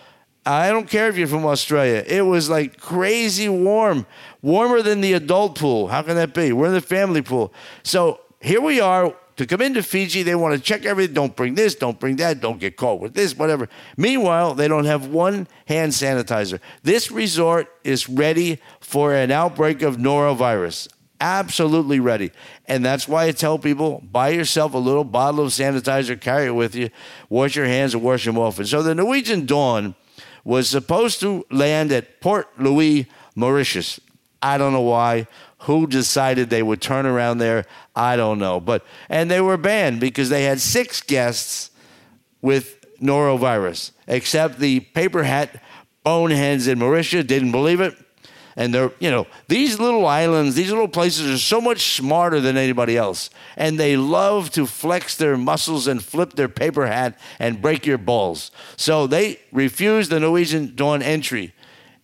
I 0.46 0.68
don't 0.68 0.88
care 0.88 1.08
if 1.08 1.18
you're 1.18 1.26
from 1.26 1.44
Australia. 1.44 2.04
It 2.06 2.22
was 2.22 2.48
like 2.48 2.78
crazy 2.80 3.48
warm, 3.48 4.06
warmer 4.40 4.80
than 4.80 5.00
the 5.00 5.14
adult 5.14 5.58
pool. 5.58 5.88
How 5.88 6.02
can 6.02 6.14
that 6.14 6.34
be? 6.34 6.52
We're 6.52 6.68
in 6.68 6.72
the 6.72 6.80
family 6.80 7.20
pool. 7.20 7.52
So 7.82 8.20
here 8.40 8.60
we 8.60 8.80
are 8.80 9.12
to 9.38 9.46
come 9.46 9.62
into 9.62 9.84
Fiji, 9.84 10.24
they 10.24 10.34
want 10.34 10.54
to 10.54 10.60
check 10.60 10.84
everything. 10.84 11.14
Don't 11.14 11.36
bring 11.36 11.54
this, 11.54 11.76
don't 11.76 11.98
bring 11.98 12.16
that, 12.16 12.40
don't 12.40 12.58
get 12.58 12.76
caught 12.76 13.00
with 13.00 13.14
this, 13.14 13.36
whatever. 13.36 13.68
Meanwhile, 13.96 14.54
they 14.54 14.66
don't 14.66 14.84
have 14.84 15.06
one 15.06 15.46
hand 15.66 15.92
sanitizer. 15.92 16.58
This 16.82 17.12
resort 17.12 17.68
is 17.84 18.08
ready 18.08 18.60
for 18.80 19.14
an 19.14 19.30
outbreak 19.30 19.80
of 19.82 19.96
norovirus. 19.96 20.88
Absolutely 21.20 22.00
ready. 22.00 22.32
And 22.66 22.84
that's 22.84 23.06
why 23.06 23.26
I 23.26 23.30
tell 23.30 23.60
people 23.60 24.02
buy 24.10 24.30
yourself 24.30 24.74
a 24.74 24.78
little 24.78 25.04
bottle 25.04 25.44
of 25.44 25.52
sanitizer, 25.52 26.20
carry 26.20 26.46
it 26.46 26.54
with 26.54 26.74
you, 26.74 26.90
wash 27.28 27.54
your 27.54 27.66
hands 27.66 27.94
and 27.94 28.02
wash 28.02 28.24
them 28.24 28.38
off. 28.38 28.58
And 28.58 28.66
so 28.66 28.82
the 28.82 28.94
Norwegian 28.94 29.46
Dawn 29.46 29.94
was 30.42 30.68
supposed 30.68 31.20
to 31.20 31.46
land 31.48 31.92
at 31.92 32.20
Port 32.20 32.48
Louis, 32.60 33.06
Mauritius. 33.36 34.00
I 34.42 34.58
don't 34.58 34.72
know 34.72 34.80
why. 34.80 35.28
Who 35.62 35.86
decided 35.86 36.50
they 36.50 36.62
would 36.62 36.80
turn 36.80 37.04
around 37.04 37.38
there? 37.38 37.66
I 37.96 38.16
don't 38.16 38.38
know. 38.38 38.60
But 38.60 38.84
and 39.08 39.30
they 39.30 39.40
were 39.40 39.56
banned 39.56 40.00
because 40.00 40.28
they 40.28 40.44
had 40.44 40.60
six 40.60 41.02
guests 41.02 41.70
with 42.40 42.76
norovirus, 43.00 43.92
except 44.06 44.58
the 44.58 44.80
paper 44.80 45.24
hat 45.24 45.62
boneheads 46.04 46.66
in 46.68 46.78
Mauritius 46.78 47.26
didn't 47.26 47.52
believe 47.52 47.80
it. 47.80 47.94
And 48.56 48.74
they're, 48.74 48.90
you 48.98 49.10
know, 49.10 49.28
these 49.46 49.78
little 49.78 50.04
islands, 50.04 50.56
these 50.56 50.70
little 50.70 50.88
places 50.88 51.30
are 51.30 51.38
so 51.38 51.60
much 51.60 51.94
smarter 51.94 52.40
than 52.40 52.56
anybody 52.56 52.96
else. 52.96 53.30
And 53.56 53.78
they 53.78 53.96
love 53.96 54.50
to 54.52 54.66
flex 54.66 55.16
their 55.16 55.36
muscles 55.36 55.86
and 55.86 56.02
flip 56.02 56.32
their 56.32 56.48
paper 56.48 56.86
hat 56.86 57.16
and 57.38 57.62
break 57.62 57.86
your 57.86 57.98
balls. 57.98 58.50
So 58.76 59.06
they 59.06 59.38
refused 59.52 60.10
the 60.10 60.18
Norwegian 60.18 60.74
Dawn 60.74 61.02
entry. 61.02 61.54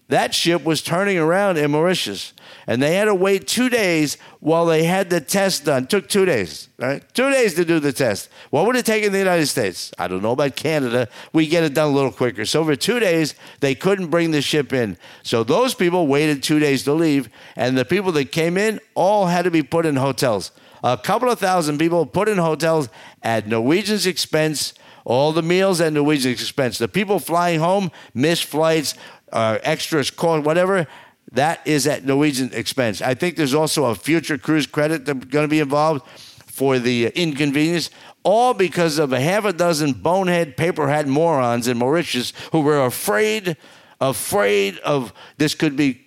That 0.08 0.34
ship 0.34 0.64
was 0.64 0.82
turning 0.82 1.16
around 1.16 1.56
in 1.56 1.70
Mauritius, 1.70 2.34
and 2.66 2.82
they 2.82 2.94
had 2.94 3.06
to 3.06 3.14
wait 3.14 3.48
two 3.48 3.70
days 3.70 4.18
while 4.40 4.66
they 4.66 4.84
had 4.84 5.08
the 5.08 5.20
test 5.20 5.64
done. 5.64 5.86
Took 5.86 6.10
two 6.10 6.26
days, 6.26 6.68
right? 6.78 7.02
Two 7.14 7.30
days 7.30 7.54
to 7.54 7.64
do 7.64 7.80
the 7.80 7.92
test. 7.92 8.28
What 8.50 8.66
would 8.66 8.76
it 8.76 8.84
take 8.84 9.02
in 9.02 9.12
the 9.12 9.18
United 9.18 9.46
States? 9.46 9.92
I 9.98 10.08
don't 10.08 10.22
know 10.22 10.32
about 10.32 10.56
Canada. 10.56 11.08
We 11.32 11.46
get 11.46 11.64
it 11.64 11.72
done 11.72 11.88
a 11.88 11.94
little 11.94 12.12
quicker. 12.12 12.44
So 12.44 12.62
for 12.64 12.76
two 12.76 13.00
days, 13.00 13.34
they 13.60 13.74
couldn't 13.74 14.08
bring 14.08 14.30
the 14.30 14.42
ship 14.42 14.74
in. 14.74 14.98
So 15.22 15.42
those 15.42 15.74
people 15.74 16.06
waited 16.06 16.42
two 16.42 16.58
days 16.58 16.82
to 16.84 16.92
leave, 16.92 17.30
and 17.56 17.78
the 17.78 17.86
people 17.86 18.12
that 18.12 18.30
came 18.30 18.58
in 18.58 18.80
all 18.94 19.26
had 19.26 19.46
to 19.46 19.50
be 19.50 19.62
put 19.62 19.86
in 19.86 19.96
hotels. 19.96 20.52
A 20.82 20.98
couple 20.98 21.30
of 21.30 21.38
thousand 21.38 21.78
people 21.78 22.04
put 22.04 22.28
in 22.28 22.36
hotels 22.36 22.90
at 23.22 23.48
Norwegian's 23.48 24.06
expense. 24.06 24.74
All 25.06 25.32
the 25.32 25.42
meals 25.42 25.82
at 25.82 25.92
Norwegian's 25.92 26.40
expense. 26.40 26.78
The 26.78 26.88
people 26.88 27.18
flying 27.18 27.60
home 27.60 27.90
missed 28.14 28.44
flights 28.44 28.94
uh, 29.34 29.58
extras, 29.62 30.10
cost, 30.10 30.44
whatever, 30.44 30.86
that 31.32 31.60
is 31.66 31.86
at 31.86 32.04
Norwegian 32.04 32.50
expense. 32.54 33.02
I 33.02 33.14
think 33.14 33.36
there's 33.36 33.54
also 33.54 33.86
a 33.86 33.94
future 33.94 34.38
cruise 34.38 34.66
credit 34.66 35.04
that's 35.04 35.24
going 35.26 35.44
to 35.44 35.48
be 35.48 35.60
involved 35.60 36.06
for 36.46 36.78
the 36.78 37.08
inconvenience, 37.08 37.90
all 38.22 38.54
because 38.54 38.98
of 38.98 39.12
a 39.12 39.20
half 39.20 39.44
a 39.44 39.52
dozen 39.52 39.92
bonehead 39.92 40.56
paper 40.56 40.88
hat 40.88 41.08
morons 41.08 41.66
in 41.66 41.76
Mauritius 41.76 42.32
who 42.52 42.60
were 42.60 42.86
afraid, 42.86 43.56
afraid 44.00 44.78
of 44.78 45.12
this 45.36 45.54
could 45.54 45.76
be 45.76 46.00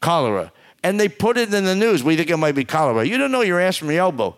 cholera. 0.00 0.52
And 0.82 1.00
they 1.00 1.08
put 1.08 1.38
it 1.38 1.52
in 1.54 1.64
the 1.64 1.74
news. 1.74 2.04
We 2.04 2.16
think 2.16 2.28
it 2.28 2.36
might 2.36 2.54
be 2.54 2.64
cholera. 2.64 3.06
You 3.06 3.16
don't 3.16 3.32
know 3.32 3.40
your 3.40 3.58
ass 3.58 3.78
from 3.78 3.90
your 3.90 4.00
elbow. 4.00 4.36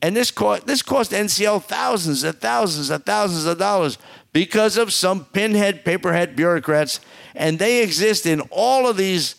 And 0.00 0.16
this 0.16 0.30
cost, 0.30 0.66
this 0.66 0.80
cost 0.80 1.10
NCL 1.10 1.64
thousands 1.64 2.22
and 2.22 2.38
thousands 2.40 2.88
and 2.90 3.04
thousands 3.04 3.44
of 3.44 3.58
dollars 3.58 3.98
because 4.32 4.76
of 4.76 4.92
some 4.92 5.24
pinhead, 5.26 5.84
paperhead 5.84 6.36
bureaucrats 6.36 7.00
and 7.34 7.58
they 7.58 7.82
exist 7.82 8.26
in 8.26 8.40
all 8.50 8.88
of 8.88 8.96
these 8.96 9.36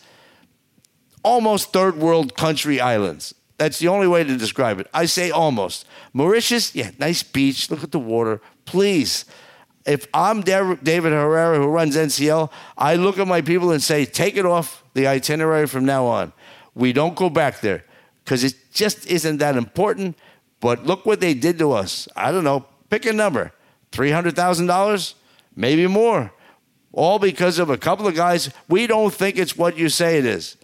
almost 1.22 1.72
third 1.72 1.96
world 1.96 2.36
country 2.36 2.80
islands. 2.80 3.34
That's 3.58 3.78
the 3.78 3.88
only 3.88 4.08
way 4.08 4.24
to 4.24 4.36
describe 4.36 4.80
it. 4.80 4.88
I 4.92 5.04
say 5.06 5.30
almost. 5.30 5.86
Mauritius, 6.12 6.74
yeah, 6.74 6.90
nice 6.98 7.22
beach. 7.22 7.70
Look 7.70 7.84
at 7.84 7.92
the 7.92 8.00
water. 8.00 8.40
Please. 8.64 9.24
If 9.84 10.06
I'm 10.12 10.40
David 10.40 11.12
Herrera 11.12 11.58
who 11.58 11.66
runs 11.66 11.96
NCL, 11.96 12.50
I 12.76 12.96
look 12.96 13.18
at 13.18 13.28
my 13.28 13.40
people 13.40 13.70
and 13.70 13.82
say, 13.82 14.04
take 14.04 14.36
it 14.36 14.46
off 14.46 14.82
the 14.94 15.06
itinerary 15.06 15.66
from 15.66 15.84
now 15.84 16.06
on. 16.06 16.32
We 16.74 16.92
don't 16.92 17.14
go 17.14 17.30
back 17.30 17.60
there 17.60 17.84
because 18.24 18.42
it 18.42 18.54
just 18.72 19.06
isn't 19.06 19.38
that 19.38 19.56
important. 19.56 20.16
But 20.60 20.86
look 20.86 21.04
what 21.04 21.20
they 21.20 21.34
did 21.34 21.58
to 21.58 21.72
us. 21.72 22.08
I 22.14 22.30
don't 22.30 22.44
know. 22.44 22.66
Pick 22.90 23.06
a 23.06 23.12
number 23.12 23.52
$300,000, 23.90 25.14
maybe 25.56 25.86
more 25.86 26.32
all 26.92 27.18
because 27.18 27.58
of 27.58 27.70
a 27.70 27.78
couple 27.78 28.06
of 28.06 28.14
guys. 28.14 28.50
We 28.68 28.86
don't 28.86 29.12
think 29.12 29.38
it's 29.38 29.56
what 29.56 29.76
you 29.76 29.88
say 29.88 30.18
it 30.18 30.26
is. 30.26 30.56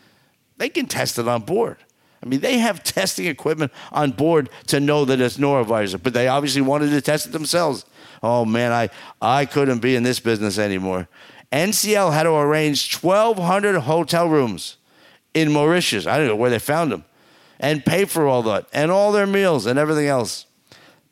They 0.57 0.69
can 0.69 0.87
test 0.87 1.19
it 1.19 1.29
on 1.29 1.43
board. 1.43 1.77
I 2.23 2.27
mean, 2.27 2.41
they 2.41 2.59
have 2.59 2.83
testing 2.83 3.27
equipment 3.27 3.73
on 3.93 4.11
board 4.11 4.51
to 4.67 4.81
know 4.81 5.05
that 5.05 5.21
it's 5.21 5.37
norovirus, 5.37 6.03
but 6.03 6.15
they 6.15 6.29
obviously 6.29 6.63
wanted 6.63 6.91
to 6.91 7.01
test 7.01 7.27
it 7.27 7.33
themselves. 7.33 7.85
Oh 8.23 8.45
man, 8.45 8.73
I, 8.73 8.91
I 9.23 9.47
couldn't 9.47 9.79
be 9.79 9.95
in 9.95 10.03
this 10.03 10.19
business 10.19 10.59
anymore. 10.59 11.09
NCL 11.53 12.13
had 12.13 12.25
to 12.25 12.35
arrange 12.35 12.97
1,200 12.97 13.81
hotel 13.81 14.29
rooms 14.29 14.77
in 15.33 15.53
Mauritius. 15.53 16.07
I 16.07 16.19
don't 16.19 16.27
know 16.27 16.37
where 16.37 16.51
they 16.51 16.59
found 16.59 16.91
them, 16.91 17.05
and 17.61 17.85
pay 17.85 18.05
for 18.05 18.27
all 18.27 18.43
that 18.43 18.67
and 18.73 18.91
all 18.91 19.13
their 19.13 19.27
meals 19.27 19.67
and 19.67 19.79
everything 19.79 20.07
else. 20.07 20.47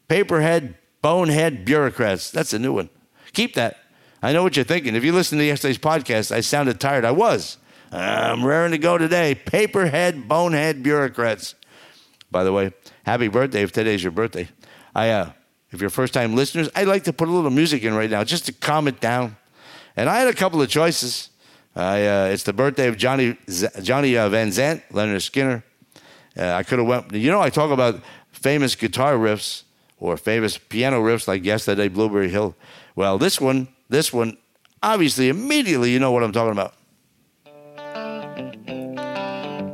Paperhead, 0.08 0.75
bonehead 1.02 1.64
bureaucrats. 1.64 2.30
That's 2.30 2.52
a 2.52 2.58
new 2.58 2.73
one. 2.73 2.90
Keep 3.32 3.54
that. 3.54 3.78
I 4.26 4.33
know 4.33 4.42
what 4.42 4.56
you're 4.56 4.64
thinking. 4.64 4.97
If 4.97 5.04
you 5.04 5.12
listen 5.12 5.38
to 5.38 5.45
yesterday's 5.45 5.78
podcast, 5.78 6.33
I 6.33 6.40
sounded 6.40 6.80
tired. 6.80 7.04
I 7.04 7.12
was. 7.12 7.59
I'm 7.92 8.45
raring 8.45 8.73
to 8.73 8.78
go 8.78 8.99
today. 8.99 9.37
Paperhead, 9.37 10.26
bonehead 10.26 10.83
bureaucrats. 10.83 11.54
By 12.33 12.42
the 12.42 12.52
way, 12.52 12.73
happy 13.04 13.28
birthday 13.28 13.62
if 13.62 13.71
today's 13.71 14.02
your 14.02 14.11
birthday. 14.11 14.49
I, 14.97 15.11
uh, 15.11 15.30
if 15.71 15.80
you're 15.80 15.90
first 15.90 16.12
time 16.12 16.35
listeners, 16.35 16.68
I'd 16.75 16.88
like 16.88 17.04
to 17.04 17.12
put 17.12 17.28
a 17.28 17.30
little 17.30 17.50
music 17.50 17.85
in 17.85 17.95
right 17.95 18.11
now 18.11 18.25
just 18.25 18.47
to 18.47 18.52
calm 18.52 18.88
it 18.88 18.99
down. 18.99 19.37
And 19.95 20.09
I 20.09 20.18
had 20.18 20.26
a 20.26 20.35
couple 20.35 20.61
of 20.61 20.68
choices. 20.68 21.30
I, 21.76 22.04
uh, 22.04 22.25
it's 22.25 22.42
the 22.42 22.52
birthday 22.52 22.88
of 22.88 22.97
Johnny 22.97 23.38
Johnny 23.80 24.16
uh, 24.16 24.28
Van 24.28 24.49
Zant, 24.49 24.83
Lynyrd 24.90 25.23
Skynyrd. 25.23 25.62
Uh, 26.37 26.52
I 26.52 26.64
could 26.64 26.80
have 26.80 26.88
went. 26.88 27.12
You 27.12 27.30
know, 27.30 27.40
I 27.40 27.50
talk 27.50 27.71
about 27.71 28.02
famous 28.33 28.75
guitar 28.75 29.14
riffs 29.14 29.62
or 30.00 30.16
famous 30.16 30.59
piano 30.59 31.00
riffs 31.00 31.28
like 31.28 31.45
yesterday, 31.45 31.87
Blueberry 31.87 32.28
Hill. 32.28 32.56
Well, 32.97 33.18
this 33.18 33.40
one 33.40 33.68
this 33.88 34.12
one, 34.12 34.37
obviously, 34.83 35.28
immediately 35.28 35.90
you 35.90 35.99
know 35.99 36.12
what 36.12 36.23
I'm 36.23 36.33
talking 36.33 36.52
about. 36.52 36.75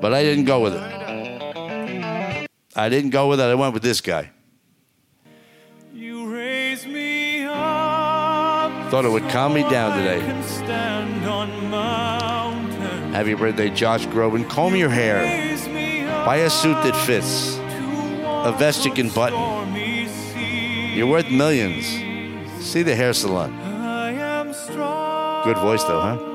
But 0.00 0.12
I 0.12 0.22
didn't 0.22 0.46
go 0.46 0.60
with 0.60 0.74
it. 0.74 2.48
I 2.74 2.88
didn't 2.88 3.10
go 3.10 3.28
with 3.28 3.40
it. 3.40 3.44
I 3.44 3.54
went 3.54 3.74
with 3.74 3.82
this 3.82 4.00
guy. 4.00 4.30
You 5.92 6.34
raise 6.34 6.86
me 6.86 7.44
up. 7.44 8.90
Thought 8.90 9.04
it 9.04 9.10
would 9.10 9.28
calm 9.28 9.54
me 9.54 9.62
down 9.70 9.96
today. 9.96 10.20
Happy 13.12 13.34
birthday, 13.34 13.68
Josh 13.70 14.06
Groban. 14.06 14.48
Comb 14.48 14.74
your 14.74 14.88
hair. 14.88 15.22
Buy 16.24 16.36
a 16.36 16.50
suit 16.50 16.74
that 16.82 16.96
fits. 17.06 17.58
A 18.44 18.52
vest 18.58 18.84
you 18.84 18.92
can 18.92 19.08
button. 19.10 19.74
You're 20.96 21.06
worth 21.06 21.30
millions. 21.30 21.86
See 22.64 22.82
the 22.82 22.94
hair 22.94 23.12
salon. 23.12 23.61
Good 25.44 25.58
voice, 25.58 25.82
though, 25.84 26.00
huh? 26.00 26.32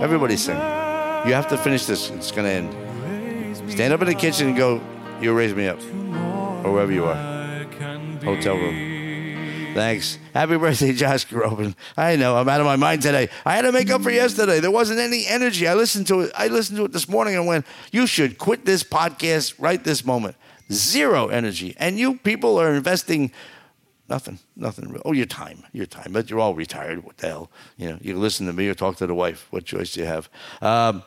Everybody 0.00 0.36
sing. 0.36 0.54
You 0.56 1.34
have 1.34 1.48
to 1.48 1.58
finish 1.58 1.84
this. 1.84 2.10
It's 2.10 2.30
going 2.30 2.46
to 2.46 2.52
end. 2.52 3.70
Stand 3.72 3.92
up 3.92 4.00
in 4.00 4.06
the 4.06 4.14
kitchen 4.14 4.48
and 4.48 4.56
go, 4.56 4.80
You 5.20 5.32
raise 5.34 5.52
me 5.52 5.66
up. 5.66 5.80
Or 6.64 6.72
wherever 6.72 6.92
you 6.92 7.06
are. 7.06 7.16
Hotel 8.22 8.56
room. 8.56 9.74
Thanks. 9.74 10.18
Happy 10.32 10.56
birthday, 10.56 10.92
Josh 10.92 11.26
Groban. 11.26 11.74
I 11.96 12.16
know 12.16 12.36
I'm 12.36 12.48
out 12.48 12.60
of 12.60 12.66
my 12.66 12.76
mind 12.76 13.02
today. 13.02 13.28
I 13.44 13.56
had 13.56 13.62
to 13.62 13.72
make 13.72 13.90
up 13.90 14.02
for 14.02 14.10
yesterday. 14.10 14.60
There 14.60 14.70
wasn't 14.70 15.00
any 15.00 15.26
energy. 15.26 15.66
I 15.66 15.74
listened 15.74 16.06
to 16.08 16.20
it. 16.20 16.32
I 16.36 16.48
listened 16.48 16.78
to 16.78 16.84
it 16.84 16.92
this 16.92 17.08
morning 17.08 17.34
and 17.34 17.46
went, 17.46 17.66
"You 17.92 18.06
should 18.06 18.38
quit 18.38 18.64
this 18.64 18.82
podcast 18.82 19.54
right 19.58 19.82
this 19.82 20.04
moment." 20.04 20.36
Zero 20.72 21.28
energy, 21.28 21.74
and 21.78 21.98
you 21.98 22.14
people 22.16 22.60
are 22.60 22.74
investing 22.74 23.32
Nothing, 24.10 24.40
nothing. 24.56 25.00
Oh, 25.04 25.12
your 25.12 25.26
time, 25.26 25.62
your 25.72 25.86
time. 25.86 26.12
But 26.12 26.28
you're 26.28 26.40
all 26.40 26.56
retired. 26.56 27.04
What 27.04 27.18
the 27.18 27.28
hell? 27.28 27.50
You 27.76 27.92
know, 27.92 27.98
you 28.02 28.18
listen 28.18 28.46
to 28.48 28.52
me 28.52 28.66
or 28.66 28.74
talk 28.74 28.96
to 28.96 29.06
the 29.06 29.14
wife. 29.14 29.46
What 29.50 29.64
choice 29.64 29.92
do 29.94 30.00
you 30.00 30.06
have? 30.06 30.28
Um, 30.60 31.04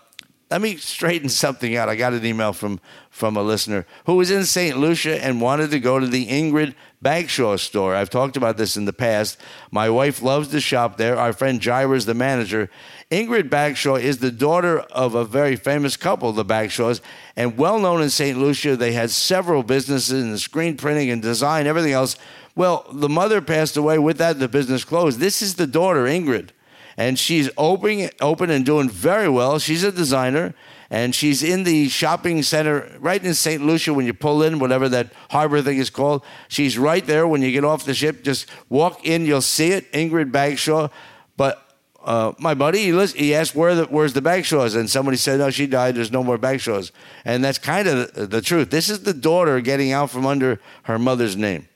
let 0.50 0.62
me 0.62 0.78
straighten 0.78 1.28
something 1.44 1.76
out. 1.76 1.90
I 1.90 1.98
got 1.98 2.14
an 2.14 2.26
email 2.26 2.54
from 2.54 2.80
from 3.10 3.36
a 3.36 3.44
listener 3.44 3.86
who 4.06 4.16
was 4.16 4.32
in 4.32 4.46
St. 4.46 4.78
Lucia 4.78 5.22
and 5.22 5.42
wanted 5.42 5.70
to 5.72 5.80
go 5.82 6.00
to 6.00 6.08
the 6.08 6.28
Ingrid 6.28 6.76
Bagshaw 7.02 7.58
store. 7.58 7.94
I've 7.94 8.10
talked 8.10 8.38
about 8.38 8.56
this 8.56 8.78
in 8.78 8.86
the 8.86 8.94
past. 8.94 9.38
My 9.70 9.90
wife 9.90 10.22
loves 10.22 10.48
to 10.50 10.62
shop 10.62 10.96
there. 10.96 11.18
Our 11.18 11.34
friend 11.34 11.60
Jaira 11.60 11.98
is 11.98 12.06
the 12.06 12.14
manager. 12.14 12.70
Ingrid 13.14 13.48
Bagshaw 13.48 13.94
is 13.94 14.18
the 14.18 14.32
daughter 14.32 14.80
of 14.80 15.14
a 15.14 15.24
very 15.24 15.56
famous 15.56 15.96
couple, 15.96 16.32
the 16.32 16.44
Bagshaws, 16.44 17.00
and 17.36 17.56
well 17.60 17.78
known 17.78 18.02
in 18.02 18.10
St. 18.10 18.40
Lucia. 18.40 18.76
They 18.76 18.94
had 18.94 19.12
several 19.12 19.62
businesses 19.62 20.24
in 20.24 20.36
screen 20.40 20.78
printing 20.78 21.12
and 21.12 21.22
design, 21.22 21.68
everything 21.68 21.92
else. 21.92 22.16
Well, 22.56 22.88
the 22.92 23.10
mother 23.10 23.40
passed 23.40 23.78
away. 23.78 24.00
With 24.00 24.18
that, 24.18 24.40
the 24.40 24.48
business 24.48 24.84
closed. 24.84 25.20
This 25.20 25.44
is 25.44 25.56
the 25.56 25.68
daughter, 25.68 26.06
Ingrid, 26.06 26.50
and 26.98 27.20
she's 27.20 27.52
open, 27.56 28.10
open 28.20 28.50
and 28.50 28.66
doing 28.66 28.90
very 28.90 29.30
well. 29.30 29.60
She's 29.60 29.84
a 29.84 29.92
designer, 29.92 30.56
and 30.90 31.14
she's 31.14 31.44
in 31.44 31.66
the 31.66 31.90
shopping 31.90 32.42
center 32.42 32.98
right 32.98 33.24
in 33.24 33.36
St. 33.36 33.64
Lucia 33.64 33.94
when 33.94 34.08
you 34.08 34.16
pull 34.16 34.42
in, 34.42 34.58
whatever 34.58 34.90
that 34.90 35.14
harbor 35.30 35.62
thing 35.62 35.78
is 35.78 35.92
called. 35.92 36.26
She's 36.48 36.80
right 36.80 37.06
there 37.06 37.28
when 37.28 37.44
you 37.44 37.52
get 37.52 37.64
off 37.64 37.86
the 37.86 37.94
ship. 37.94 38.24
Just 38.24 38.48
walk 38.70 39.06
in, 39.06 39.28
you'll 39.28 39.42
see 39.42 39.70
it, 39.70 39.92
Ingrid 39.92 40.32
Bagshaw. 40.32 40.90
But 41.38 41.63
uh, 42.04 42.34
my 42.38 42.54
buddy, 42.54 42.80
he, 42.80 42.94
list, 42.94 43.16
he 43.16 43.34
asked 43.34 43.56
where 43.56 43.76
the, 43.76 43.86
where's 43.86 44.14
the 44.14 44.22
Bagshaws, 44.22 44.76
and 44.76 44.90
somebody 44.90 45.18
said, 45.18 45.40
"No, 45.40 45.50
she 45.50 45.68
died. 45.68 45.96
There's 45.96 46.12
no 46.12 46.24
more 46.24 46.38
Bagshaws," 46.38 46.92
and 47.24 47.44
that's 47.44 47.58
kind 47.58 47.88
of 47.88 48.14
the, 48.14 48.28
the 48.28 48.42
truth. 48.42 48.70
This 48.70 48.90
is 48.90 49.04
the 49.04 49.14
daughter 49.14 49.62
getting 49.62 49.92
out 49.92 50.10
from 50.10 50.26
under 50.26 50.60
her 50.84 51.00
mother's 51.00 51.36
name. 51.38 51.68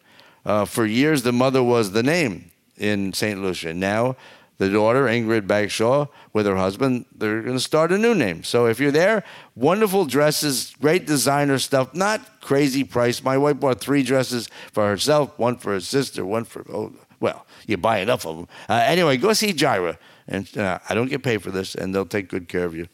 Uh, 0.45 0.65
for 0.65 0.85
years, 0.85 1.23
the 1.23 1.33
mother 1.33 1.63
was 1.63 1.91
the 1.91 2.03
name 2.03 2.51
in 2.77 3.13
St. 3.13 3.41
Lucia. 3.41 3.73
Now, 3.73 4.15
the 4.57 4.69
daughter, 4.69 5.05
Ingrid 5.05 5.45
Bagshaw, 5.45 6.07
with 6.33 6.45
her 6.45 6.55
husband, 6.55 7.05
they're 7.15 7.41
going 7.41 7.57
to 7.57 7.63
start 7.63 7.91
a 7.91 7.97
new 7.97 8.15
name. 8.15 8.43
So 8.43 8.65
if 8.65 8.79
you're 8.79 8.91
there, 8.91 9.23
wonderful 9.55 10.05
dresses, 10.05 10.75
great 10.81 11.05
designer 11.05 11.59
stuff, 11.59 11.93
not 11.93 12.41
crazy 12.41 12.83
price. 12.83 13.23
My 13.23 13.37
wife 13.37 13.59
bought 13.59 13.79
three 13.79 14.03
dresses 14.03 14.49
for 14.71 14.87
herself, 14.87 15.37
one 15.37 15.57
for 15.57 15.73
her 15.73 15.79
sister, 15.79 16.25
one 16.25 16.43
for, 16.43 16.65
oh, 16.71 16.93
well, 17.19 17.45
you 17.67 17.77
buy 17.77 17.99
enough 17.99 18.25
of 18.25 18.37
them. 18.37 18.47
Uh, 18.67 18.81
anyway, 18.85 19.17
go 19.17 19.33
see 19.33 19.53
Gyra. 19.53 19.97
And 20.27 20.57
uh, 20.57 20.79
I 20.89 20.93
don't 20.93 21.07
get 21.07 21.23
paid 21.23 21.41
for 21.41 21.51
this, 21.51 21.75
and 21.75 21.93
they'll 21.93 22.05
take 22.05 22.27
good 22.27 22.47
care 22.47 22.65
of 22.65 22.75
you. 22.75 22.87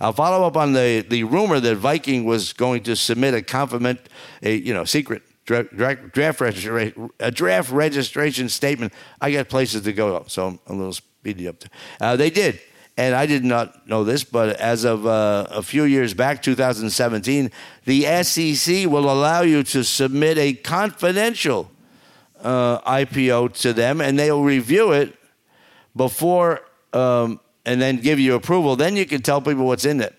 I'll 0.00 0.12
follow 0.12 0.46
up 0.46 0.56
on 0.56 0.72
the, 0.72 1.04
the 1.08 1.24
rumor 1.24 1.60
that 1.60 1.76
Viking 1.76 2.24
was 2.24 2.52
going 2.52 2.82
to 2.84 2.96
submit 2.96 3.34
a 3.34 3.42
confident, 3.42 4.00
a 4.42 4.56
you 4.56 4.72
know, 4.72 4.84
secret 4.84 5.22
draft, 5.44 6.12
draft, 6.12 6.40
registration, 6.40 7.10
a 7.18 7.30
draft 7.30 7.70
registration 7.70 8.48
statement. 8.48 8.92
I 9.20 9.32
got 9.32 9.48
places 9.48 9.82
to 9.82 9.92
go, 9.92 10.24
so 10.28 10.46
I'm 10.46 10.60
a 10.66 10.72
little 10.72 10.92
speedy 10.92 11.48
up 11.48 11.60
there. 11.60 11.70
Uh, 12.00 12.16
they 12.16 12.30
did. 12.30 12.60
And 12.96 13.14
I 13.14 13.26
did 13.26 13.44
not 13.44 13.86
know 13.88 14.02
this, 14.02 14.24
but 14.24 14.56
as 14.56 14.82
of 14.82 15.06
uh, 15.06 15.46
a 15.50 15.62
few 15.62 15.84
years 15.84 16.14
back, 16.14 16.42
2017, 16.42 17.50
the 17.84 18.22
SEC 18.24 18.86
will 18.86 19.08
allow 19.08 19.42
you 19.42 19.62
to 19.62 19.84
submit 19.84 20.36
a 20.36 20.52
confidential 20.52 21.70
uh, 22.42 22.80
IPO 22.80 23.56
to 23.60 23.72
them, 23.72 24.00
and 24.00 24.18
they'll 24.18 24.42
review 24.42 24.90
it 24.90 25.14
before 25.94 26.62
um, 26.92 27.40
and 27.64 27.80
then 27.80 27.98
give 27.98 28.18
you 28.18 28.34
approval. 28.34 28.76
Then 28.76 28.96
you 28.96 29.06
can 29.06 29.22
tell 29.22 29.40
people 29.40 29.66
what's 29.66 29.84
in 29.84 30.00
it. 30.00 30.14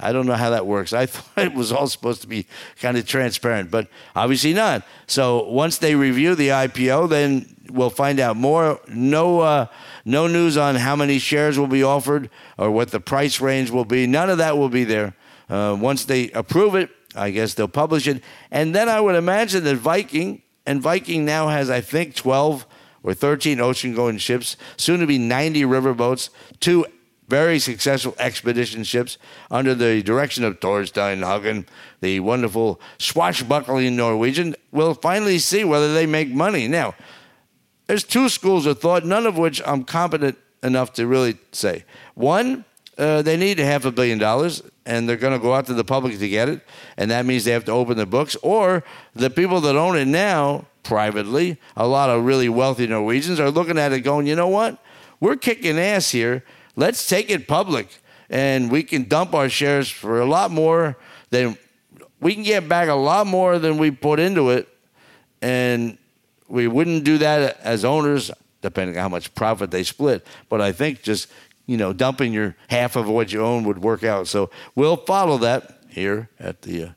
I 0.00 0.12
don't 0.12 0.26
know 0.26 0.34
how 0.34 0.50
that 0.50 0.66
works. 0.66 0.92
I 0.92 1.06
thought 1.06 1.44
it 1.44 1.54
was 1.54 1.72
all 1.72 1.86
supposed 1.86 2.22
to 2.22 2.26
be 2.26 2.46
kind 2.80 2.96
of 2.96 3.06
transparent, 3.06 3.70
but 3.70 3.88
obviously 4.14 4.52
not. 4.52 4.84
So 5.06 5.48
once 5.48 5.78
they 5.78 5.94
review 5.94 6.34
the 6.34 6.48
IPO, 6.48 7.08
then 7.08 7.54
we'll 7.70 7.90
find 7.90 8.20
out 8.20 8.36
more. 8.36 8.80
No, 8.88 9.40
uh, 9.40 9.66
no 10.04 10.26
news 10.26 10.56
on 10.56 10.76
how 10.76 10.96
many 10.96 11.18
shares 11.18 11.58
will 11.58 11.66
be 11.66 11.82
offered 11.82 12.30
or 12.58 12.70
what 12.70 12.90
the 12.90 13.00
price 13.00 13.40
range 13.40 13.70
will 13.70 13.84
be. 13.84 14.06
None 14.06 14.30
of 14.30 14.38
that 14.38 14.58
will 14.58 14.68
be 14.68 14.84
there. 14.84 15.14
Uh, 15.48 15.76
once 15.78 16.04
they 16.04 16.30
approve 16.30 16.74
it, 16.74 16.90
I 17.14 17.30
guess 17.30 17.54
they'll 17.54 17.68
publish 17.68 18.08
it, 18.08 18.22
and 18.50 18.74
then 18.74 18.88
I 18.88 19.00
would 19.00 19.14
imagine 19.14 19.62
that 19.64 19.76
Viking 19.76 20.42
and 20.66 20.82
Viking 20.82 21.24
now 21.24 21.48
has, 21.48 21.70
I 21.70 21.80
think, 21.80 22.16
twelve 22.16 22.66
or 23.04 23.14
thirteen 23.14 23.60
ocean-going 23.60 24.18
ships, 24.18 24.56
soon 24.76 24.98
to 24.98 25.06
be 25.06 25.18
ninety 25.18 25.62
riverboats, 25.62 26.30
two 26.58 26.84
very 27.28 27.58
successful 27.58 28.14
expedition 28.18 28.84
ships 28.84 29.16
under 29.50 29.74
the 29.74 30.02
direction 30.02 30.44
of 30.44 30.60
Torstein 30.60 31.24
Hagen, 31.24 31.66
the 32.00 32.20
wonderful 32.20 32.80
swashbuckling 32.98 33.96
Norwegian. 33.96 34.54
We'll 34.72 34.94
finally 34.94 35.38
see 35.38 35.64
whether 35.64 35.94
they 35.94 36.04
make 36.04 36.28
money. 36.28 36.68
Now, 36.68 36.94
there's 37.86 38.04
two 38.04 38.28
schools 38.28 38.66
of 38.66 38.78
thought, 38.80 39.06
none 39.06 39.26
of 39.26 39.38
which 39.38 39.62
I'm 39.64 39.84
competent 39.84 40.36
enough 40.62 40.92
to 40.94 41.06
really 41.06 41.38
say. 41.52 41.84
One, 42.14 42.64
uh, 42.98 43.22
they 43.22 43.36
need 43.36 43.58
half 43.58 43.84
a 43.84 43.90
billion 43.90 44.18
dollars, 44.18 44.62
and 44.86 45.08
they're 45.08 45.16
going 45.16 45.32
to 45.32 45.38
go 45.38 45.54
out 45.54 45.66
to 45.66 45.74
the 45.74 45.84
public 45.84 46.18
to 46.18 46.28
get 46.28 46.48
it, 46.48 46.60
and 46.96 47.10
that 47.10 47.26
means 47.26 47.44
they 47.44 47.52
have 47.52 47.64
to 47.64 47.72
open 47.72 47.96
the 47.96 48.06
books. 48.06 48.36
Or 48.42 48.84
the 49.14 49.30
people 49.30 49.60
that 49.62 49.76
own 49.76 49.96
it 49.96 50.06
now, 50.06 50.66
privately, 50.82 51.58
a 51.76 51.86
lot 51.86 52.10
of 52.10 52.24
really 52.24 52.48
wealthy 52.48 52.86
Norwegians 52.86 53.40
are 53.40 53.50
looking 53.50 53.78
at 53.78 53.92
it 53.92 54.00
going, 54.00 54.26
you 54.26 54.36
know 54.36 54.48
what? 54.48 54.78
We're 55.20 55.36
kicking 55.36 55.78
ass 55.78 56.10
here 56.10 56.44
let's 56.76 57.06
take 57.06 57.30
it 57.30 57.46
public 57.46 57.88
and 58.30 58.70
we 58.70 58.82
can 58.82 59.04
dump 59.04 59.34
our 59.34 59.48
shares 59.48 59.88
for 59.90 60.20
a 60.20 60.26
lot 60.26 60.50
more 60.50 60.96
than 61.30 61.56
we 62.20 62.34
can 62.34 62.42
get 62.42 62.68
back 62.68 62.88
a 62.88 62.94
lot 62.94 63.26
more 63.26 63.58
than 63.58 63.76
we 63.78 63.90
put 63.90 64.18
into 64.18 64.50
it. 64.50 64.68
And 65.42 65.98
we 66.48 66.68
wouldn't 66.68 67.04
do 67.04 67.18
that 67.18 67.60
as 67.60 67.84
owners, 67.84 68.30
depending 68.62 68.96
on 68.96 69.02
how 69.02 69.08
much 69.08 69.34
profit 69.34 69.70
they 69.70 69.82
split. 69.82 70.26
But 70.48 70.60
I 70.62 70.72
think 70.72 71.02
just, 71.02 71.28
you 71.66 71.76
know, 71.76 71.92
dumping 71.92 72.32
your 72.32 72.56
half 72.68 72.96
of 72.96 73.08
what 73.08 73.32
you 73.32 73.42
own 73.42 73.64
would 73.64 73.78
work 73.78 74.04
out. 74.04 74.28
So 74.28 74.50
we'll 74.74 74.96
follow 74.96 75.38
that 75.38 75.78
here 75.88 76.28
at 76.38 76.62
the 76.62 76.82
uh, 76.82 76.88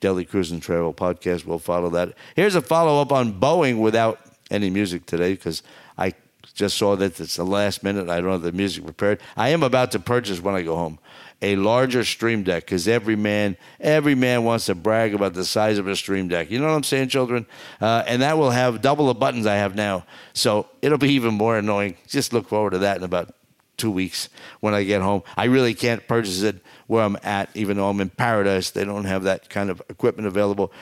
Daily 0.00 0.24
Cruise 0.24 0.50
and 0.50 0.62
Travel 0.62 0.94
podcast. 0.94 1.44
We'll 1.44 1.58
follow 1.58 1.90
that. 1.90 2.14
Here's 2.34 2.54
a 2.54 2.62
follow 2.62 3.00
up 3.00 3.12
on 3.12 3.38
Boeing 3.38 3.80
without 3.80 4.20
any 4.50 4.70
music 4.70 5.06
today 5.06 5.34
because 5.34 5.62
I 5.96 6.14
just 6.54 6.76
saw 6.76 6.96
that 6.96 7.20
it's 7.20 7.36
the 7.36 7.44
last 7.44 7.82
minute. 7.82 8.08
I 8.08 8.20
don't 8.20 8.32
have 8.32 8.42
the 8.42 8.52
music 8.52 8.84
prepared. 8.84 9.20
I 9.36 9.50
am 9.50 9.62
about 9.62 9.92
to 9.92 9.98
purchase 9.98 10.40
when 10.40 10.54
I 10.54 10.62
go 10.62 10.76
home 10.76 10.98
a 11.42 11.56
larger 11.56 12.04
stream 12.04 12.44
deck 12.44 12.64
because 12.64 12.86
every 12.86 13.16
man, 13.16 13.56
every 13.80 14.14
man 14.14 14.44
wants 14.44 14.66
to 14.66 14.74
brag 14.76 15.12
about 15.12 15.34
the 15.34 15.44
size 15.44 15.76
of 15.76 15.88
a 15.88 15.96
stream 15.96 16.28
deck. 16.28 16.50
You 16.50 16.60
know 16.60 16.68
what 16.68 16.74
I'm 16.74 16.84
saying, 16.84 17.08
children? 17.08 17.46
Uh, 17.80 18.04
and 18.06 18.22
that 18.22 18.38
will 18.38 18.50
have 18.50 18.80
double 18.80 19.08
the 19.08 19.14
buttons 19.14 19.44
I 19.44 19.56
have 19.56 19.74
now. 19.74 20.06
So 20.32 20.68
it'll 20.80 20.98
be 20.98 21.12
even 21.12 21.34
more 21.34 21.58
annoying. 21.58 21.96
Just 22.06 22.32
look 22.32 22.48
forward 22.48 22.70
to 22.70 22.78
that 22.78 22.96
in 22.96 23.02
about 23.02 23.34
two 23.76 23.90
weeks 23.90 24.28
when 24.60 24.74
I 24.74 24.84
get 24.84 25.02
home. 25.02 25.22
I 25.36 25.44
really 25.44 25.74
can't 25.74 26.06
purchase 26.06 26.42
it 26.42 26.62
where 26.86 27.04
I'm 27.04 27.16
at, 27.22 27.48
even 27.54 27.76
though 27.76 27.88
I'm 27.88 28.00
in 28.00 28.10
paradise. 28.10 28.70
They 28.70 28.84
don't 28.84 29.04
have 29.04 29.24
that 29.24 29.48
kind 29.48 29.70
of 29.70 29.82
equipment 29.88 30.26
available. 30.26 30.72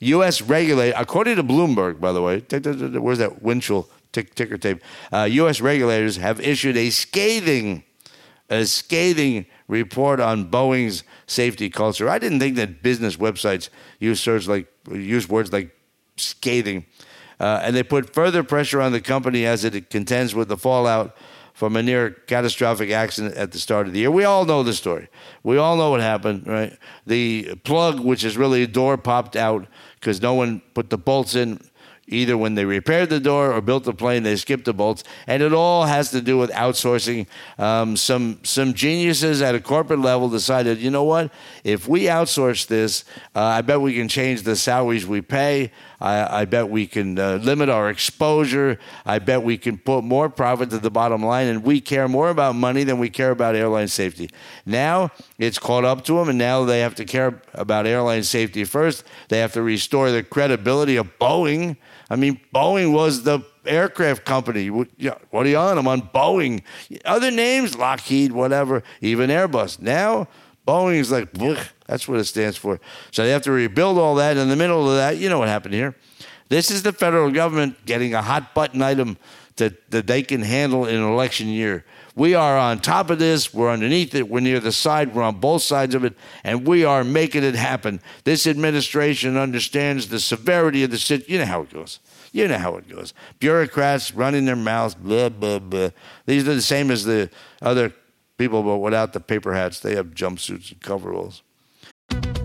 U.S. 0.00 0.40
regulator, 0.40 0.94
according 0.96 1.36
to 1.36 1.42
Bloomberg, 1.42 2.00
by 2.00 2.12
the 2.12 2.22
way, 2.22 2.40
where's 2.98 3.18
that 3.18 3.42
Winchell 3.42 3.88
tick, 4.12 4.34
ticker 4.34 4.58
tape. 4.58 4.82
Uh, 5.12 5.28
U.S. 5.30 5.60
regulators 5.60 6.16
have 6.16 6.40
issued 6.40 6.76
a 6.76 6.90
scathing, 6.90 7.84
a 8.48 8.64
scathing 8.64 9.46
report 9.68 10.20
on 10.20 10.50
Boeing's 10.50 11.04
safety 11.26 11.70
culture. 11.70 12.08
I 12.08 12.18
didn't 12.18 12.40
think 12.40 12.56
that 12.56 12.82
business 12.82 13.16
websites 13.16 13.68
use 13.98 14.26
words 14.26 14.48
like 14.48 14.66
use 14.90 15.28
words 15.28 15.52
like 15.52 15.76
scathing, 16.16 16.86
uh, 17.38 17.60
and 17.62 17.76
they 17.76 17.82
put 17.82 18.14
further 18.14 18.42
pressure 18.42 18.80
on 18.80 18.92
the 18.92 19.00
company 19.00 19.46
as 19.46 19.64
it 19.64 19.90
contends 19.90 20.34
with 20.34 20.48
the 20.48 20.56
fallout 20.56 21.16
from 21.60 21.76
a 21.76 21.82
near 21.82 22.12
catastrophic 22.26 22.90
accident 22.90 23.34
at 23.34 23.52
the 23.52 23.58
start 23.58 23.86
of 23.86 23.92
the 23.92 23.98
year. 23.98 24.10
We 24.10 24.24
all 24.24 24.46
know 24.46 24.62
the 24.62 24.72
story. 24.72 25.08
We 25.42 25.58
all 25.58 25.76
know 25.76 25.90
what 25.90 26.00
happened, 26.00 26.46
right? 26.46 26.74
The 27.06 27.54
plug, 27.64 28.00
which 28.00 28.24
is 28.24 28.38
really 28.38 28.62
a 28.62 28.66
door, 28.66 28.96
popped 28.96 29.36
out 29.36 29.66
because 29.96 30.22
no 30.22 30.32
one 30.32 30.62
put 30.72 30.88
the 30.88 30.96
bolts 30.96 31.34
in 31.34 31.60
Either 32.12 32.36
when 32.36 32.56
they 32.56 32.64
repaired 32.64 33.08
the 33.08 33.20
door 33.20 33.52
or 33.52 33.60
built 33.60 33.84
the 33.84 33.94
plane, 33.94 34.24
they 34.24 34.34
skipped 34.34 34.64
the 34.64 34.74
bolts, 34.74 35.04
and 35.28 35.44
it 35.44 35.52
all 35.52 35.84
has 35.84 36.10
to 36.10 36.20
do 36.20 36.36
with 36.36 36.50
outsourcing. 36.50 37.24
Um, 37.56 37.96
some 37.96 38.40
some 38.42 38.74
geniuses 38.74 39.40
at 39.42 39.54
a 39.54 39.60
corporate 39.60 40.00
level 40.00 40.28
decided, 40.28 40.78
you 40.78 40.90
know 40.90 41.04
what? 41.04 41.30
If 41.62 41.86
we 41.86 42.06
outsource 42.06 42.66
this, 42.66 43.04
uh, 43.36 43.40
I 43.40 43.62
bet 43.62 43.80
we 43.80 43.94
can 43.94 44.08
change 44.08 44.42
the 44.42 44.56
salaries 44.56 45.06
we 45.06 45.20
pay. 45.20 45.70
I, 46.00 46.42
I 46.42 46.44
bet 46.44 46.68
we 46.70 46.86
can 46.86 47.18
uh, 47.18 47.36
limit 47.36 47.68
our 47.68 47.90
exposure. 47.90 48.78
I 49.04 49.18
bet 49.18 49.42
we 49.42 49.58
can 49.58 49.78
put 49.78 50.02
more 50.02 50.28
profit 50.28 50.70
to 50.70 50.78
the 50.78 50.90
bottom 50.90 51.24
line, 51.24 51.48
and 51.48 51.62
we 51.62 51.80
care 51.80 52.08
more 52.08 52.30
about 52.30 52.54
money 52.54 52.84
than 52.84 52.98
we 52.98 53.10
care 53.10 53.30
about 53.30 53.54
airline 53.54 53.88
safety. 53.88 54.30
Now 54.64 55.10
it's 55.38 55.58
caught 55.58 55.84
up 55.84 56.04
to 56.04 56.14
them, 56.14 56.28
and 56.28 56.38
now 56.38 56.64
they 56.64 56.80
have 56.80 56.94
to 56.96 57.04
care 57.04 57.42
about 57.54 57.86
airline 57.86 58.22
safety 58.22 58.64
first. 58.64 59.04
They 59.28 59.38
have 59.38 59.52
to 59.52 59.62
restore 59.62 60.10
the 60.10 60.22
credibility 60.22 60.96
of 60.96 61.18
Boeing 61.18 61.76
I 62.10 62.16
mean, 62.16 62.40
Boeing 62.52 62.92
was 62.92 63.22
the 63.22 63.40
aircraft 63.64 64.24
company. 64.24 64.68
What 64.68 64.88
are 64.98 65.46
you 65.46 65.56
on? 65.56 65.78
I'm 65.78 65.86
on 65.86 66.02
Boeing. 66.02 66.62
Other 67.04 67.30
names, 67.30 67.78
Lockheed, 67.78 68.32
whatever, 68.32 68.82
even 69.00 69.30
Airbus. 69.30 69.80
Now, 69.80 70.26
Boeing 70.70 71.00
is 71.00 71.10
like, 71.10 71.32
that's 71.86 72.06
what 72.06 72.20
it 72.20 72.24
stands 72.24 72.56
for. 72.56 72.80
So 73.10 73.24
they 73.24 73.30
have 73.30 73.42
to 73.42 73.50
rebuild 73.50 73.98
all 73.98 74.14
that. 74.16 74.36
In 74.36 74.48
the 74.48 74.54
middle 74.54 74.88
of 74.88 74.96
that, 74.96 75.16
you 75.16 75.28
know 75.28 75.40
what 75.40 75.48
happened 75.48 75.74
here. 75.74 75.96
This 76.48 76.70
is 76.70 76.84
the 76.84 76.92
federal 76.92 77.32
government 77.32 77.84
getting 77.86 78.14
a 78.14 78.22
hot 78.22 78.54
button 78.54 78.80
item 78.80 79.18
that, 79.56 79.90
that 79.90 80.06
they 80.06 80.22
can 80.22 80.42
handle 80.42 80.86
in 80.86 80.94
an 80.94 81.02
election 81.02 81.48
year. 81.48 81.84
We 82.14 82.34
are 82.34 82.56
on 82.56 82.78
top 82.78 83.10
of 83.10 83.18
this. 83.18 83.52
We're 83.52 83.70
underneath 83.70 84.14
it. 84.14 84.28
We're 84.28 84.40
near 84.40 84.60
the 84.60 84.70
side. 84.70 85.12
We're 85.12 85.24
on 85.24 85.40
both 85.40 85.62
sides 85.62 85.96
of 85.96 86.04
it. 86.04 86.14
And 86.44 86.64
we 86.64 86.84
are 86.84 87.02
making 87.02 87.42
it 87.42 87.56
happen. 87.56 88.00
This 88.22 88.46
administration 88.46 89.36
understands 89.36 90.06
the 90.06 90.20
severity 90.20 90.84
of 90.84 90.92
the 90.92 90.98
situation. 90.98 91.32
You 91.32 91.38
know 91.40 91.46
how 91.46 91.62
it 91.62 91.70
goes. 91.70 91.98
You 92.32 92.46
know 92.46 92.58
how 92.58 92.76
it 92.76 92.88
goes. 92.88 93.12
Bureaucrats 93.40 94.14
running 94.14 94.44
their 94.44 94.54
mouths, 94.54 94.94
blah, 94.94 95.30
blah, 95.30 95.58
blah. 95.58 95.90
These 96.26 96.46
are 96.46 96.54
the 96.54 96.62
same 96.62 96.92
as 96.92 97.04
the 97.04 97.28
other 97.60 97.92
people, 98.40 98.62
but 98.62 98.78
without 98.78 99.12
the 99.12 99.20
paper 99.20 99.52
hats. 99.52 99.80
They 99.80 99.94
have 99.94 100.08
jumpsuits 100.08 100.72
and 100.72 100.80
coveralls. 100.80 101.42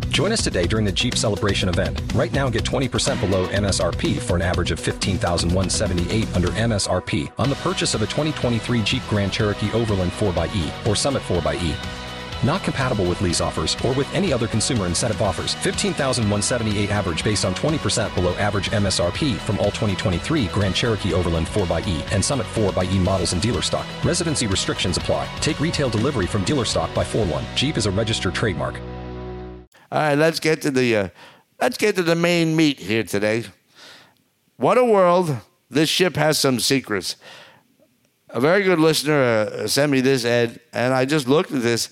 Join 0.09 0.31
us 0.31 0.43
today 0.43 0.67
during 0.67 0.85
the 0.85 0.91
Jeep 0.91 1.15
Celebration 1.15 1.67
event. 1.67 2.01
Right 2.13 2.31
now, 2.31 2.49
get 2.49 2.63
20% 2.63 3.19
below 3.19 3.47
MSRP 3.47 4.19
for 4.19 4.35
an 4.35 4.41
average 4.41 4.71
of 4.71 4.79
15178 4.79 6.35
under 6.35 6.47
MSRP 6.49 7.31
on 7.37 7.49
the 7.49 7.55
purchase 7.55 7.93
of 7.95 8.01
a 8.01 8.05
2023 8.05 8.81
Jeep 8.83 9.03
Grand 9.09 9.31
Cherokee 9.31 9.71
Overland 9.73 10.11
4xE 10.11 10.87
or 10.87 10.95
Summit 10.95 11.21
4xE. 11.23 12.04
Not 12.43 12.63
compatible 12.63 13.05
with 13.05 13.21
lease 13.21 13.41
offers 13.41 13.75
or 13.85 13.93
with 13.93 14.13
any 14.13 14.33
other 14.33 14.47
consumer 14.47 14.85
incentive 14.85 15.21
offers. 15.21 15.53
15,178 15.55 16.91
average 16.91 17.23
based 17.23 17.45
on 17.45 17.55
20% 17.55 18.13
below 18.15 18.33
average 18.35 18.71
MSRP 18.71 19.37
from 19.37 19.59
all 19.59 19.71
2023 19.71 20.47
Grand 20.47 20.75
Cherokee 20.75 21.13
Overland 21.13 21.47
4xE 21.47 22.11
and 22.11 22.23
Summit 22.23 22.47
4xE 22.47 22.99
models 22.99 23.33
in 23.33 23.39
dealer 23.39 23.61
stock. 23.61 23.85
Residency 24.03 24.47
restrictions 24.47 24.97
apply. 24.97 25.27
Take 25.41 25.59
retail 25.59 25.89
delivery 25.89 26.27
from 26.27 26.43
dealer 26.43 26.65
stock 26.65 26.93
by 26.93 27.03
4-1. 27.03 27.43
Jeep 27.55 27.77
is 27.77 27.85
a 27.85 27.91
registered 27.91 28.33
trademark. 28.33 28.79
All 29.91 30.01
right, 30.01 30.15
let's 30.15 30.39
get 30.39 30.61
to 30.63 30.71
the 30.71 30.95
uh, 30.95 31.09
let's 31.61 31.77
get 31.77 31.95
to 31.95 32.03
the 32.03 32.15
main 32.15 32.55
meat 32.55 32.79
here 32.79 33.03
today. 33.03 33.45
What 34.57 34.77
a 34.77 34.83
world! 34.83 35.37
This 35.69 35.89
ship 35.89 36.15
has 36.15 36.37
some 36.37 36.59
secrets. 36.59 37.15
A 38.29 38.39
very 38.39 38.63
good 38.63 38.79
listener 38.79 39.21
uh, 39.21 39.67
sent 39.67 39.91
me 39.91 40.01
this, 40.01 40.25
Ed, 40.25 40.59
and 40.73 40.93
I 40.93 41.05
just 41.05 41.27
looked 41.27 41.51
at 41.51 41.61
this. 41.61 41.89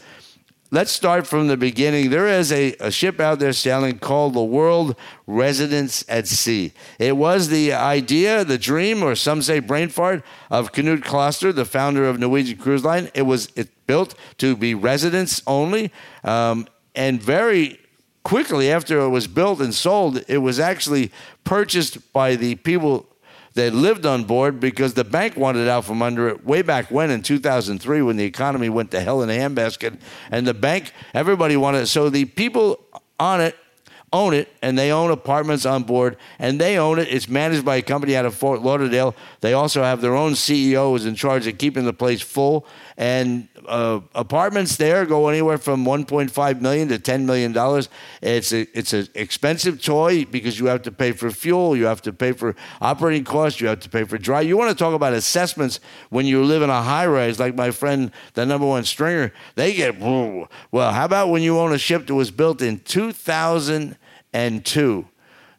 Let's 0.73 0.91
start 0.91 1.27
from 1.27 1.49
the 1.49 1.55
beginning. 1.55 2.09
There 2.09 2.27
is 2.27 2.51
a, 2.51 2.73
a 2.79 2.89
ship 2.89 3.19
out 3.19 3.37
there 3.37 3.53
sailing 3.53 3.99
called 3.99 4.33
the 4.33 4.43
World 4.43 4.95
Residence 5.27 6.03
at 6.09 6.27
Sea. 6.27 6.73
It 6.97 7.15
was 7.15 7.49
the 7.49 7.73
idea, 7.73 8.43
the 8.43 8.57
dream, 8.57 9.03
or 9.03 9.13
some 9.13 9.43
say 9.43 9.59
brain 9.59 9.89
fart, 9.89 10.23
of 10.49 10.71
Knut 10.71 11.01
Kloster, 11.01 11.53
the 11.53 11.63
founder 11.63 12.05
of 12.05 12.17
Norwegian 12.17 12.57
Cruise 12.57 12.83
Line. 12.83 13.11
It 13.13 13.21
was 13.21 13.49
it 13.55 13.69
built 13.85 14.15
to 14.39 14.57
be 14.57 14.73
residents 14.73 15.43
only, 15.45 15.91
um, 16.23 16.67
and 16.95 17.21
very 17.21 17.79
quickly 18.23 18.71
after 18.71 18.99
it 18.99 19.09
was 19.09 19.27
built 19.27 19.61
and 19.61 19.75
sold, 19.75 20.23
it 20.27 20.39
was 20.39 20.59
actually 20.59 21.11
purchased 21.43 22.11
by 22.13 22.35
the 22.35 22.55
people 22.55 23.05
that 23.53 23.73
lived 23.73 24.05
on 24.05 24.23
board 24.23 24.59
because 24.59 24.93
the 24.93 25.03
bank 25.03 25.37
wanted 25.37 25.67
out 25.67 25.85
from 25.85 26.01
under 26.01 26.27
it 26.29 26.45
way 26.45 26.61
back 26.61 26.89
when 26.89 27.11
in 27.11 27.21
2003 27.21 28.01
when 28.01 28.17
the 28.17 28.23
economy 28.23 28.69
went 28.69 28.91
to 28.91 28.99
hell 28.99 29.21
in 29.21 29.29
a 29.29 29.33
handbasket. 29.33 29.99
And 30.31 30.47
the 30.47 30.53
bank, 30.53 30.91
everybody 31.13 31.55
wanted 31.55 31.83
it. 31.83 31.87
So 31.87 32.09
the 32.09 32.25
people 32.25 32.79
on 33.19 33.41
it 33.41 33.55
own 34.13 34.33
it 34.33 34.47
and 34.61 34.77
they 34.77 34.91
own 34.91 35.11
apartments 35.11 35.65
on 35.65 35.83
board 35.83 36.17
and 36.37 36.61
they 36.61 36.77
own 36.77 36.99
it. 36.99 37.07
It's 37.09 37.27
managed 37.27 37.65
by 37.65 37.77
a 37.77 37.81
company 37.81 38.15
out 38.15 38.25
of 38.25 38.35
Fort 38.35 38.61
Lauderdale. 38.61 39.15
They 39.41 39.53
also 39.53 39.81
have 39.81 40.01
their 40.01 40.15
own 40.15 40.33
CEO 40.33 40.91
who's 40.91 41.05
in 41.05 41.15
charge 41.15 41.47
of 41.47 41.57
keeping 41.57 41.85
the 41.85 41.93
place 41.93 42.21
full. 42.21 42.65
And 42.95 43.49
uh, 43.67 43.99
apartments 44.15 44.77
there 44.77 45.05
go 45.05 45.27
anywhere 45.27 45.57
from 45.57 45.85
1.5 45.85 46.61
million 46.61 46.87
to 46.89 46.99
10 46.99 47.25
million 47.25 47.51
dollars. 47.51 47.89
It's 48.21 48.51
a 48.51 48.67
it's 48.77 48.93
an 48.93 49.07
expensive 49.15 49.81
toy 49.81 50.25
because 50.25 50.59
you 50.59 50.67
have 50.67 50.81
to 50.83 50.91
pay 50.91 51.11
for 51.11 51.31
fuel, 51.31 51.75
you 51.75 51.85
have 51.85 52.01
to 52.03 52.13
pay 52.13 52.31
for 52.31 52.55
operating 52.81 53.23
costs, 53.23 53.61
you 53.61 53.67
have 53.67 53.79
to 53.81 53.89
pay 53.89 54.03
for 54.03 54.17
dry. 54.17 54.41
You 54.41 54.57
want 54.57 54.69
to 54.69 54.75
talk 54.75 54.93
about 54.93 55.13
assessments 55.13 55.79
when 56.09 56.25
you 56.25 56.43
live 56.43 56.61
in 56.61 56.69
a 56.69 56.81
high 56.81 57.07
rise, 57.07 57.39
like 57.39 57.55
my 57.55 57.71
friend, 57.71 58.11
the 58.33 58.45
number 58.45 58.67
one 58.67 58.83
stringer. 58.83 59.33
They 59.55 59.73
get 59.73 59.99
well. 59.99 60.91
How 60.91 61.05
about 61.05 61.29
when 61.29 61.41
you 61.41 61.59
own 61.59 61.73
a 61.73 61.77
ship 61.77 62.07
that 62.07 62.15
was 62.15 62.31
built 62.31 62.61
in 62.61 62.79
2002? 62.79 65.07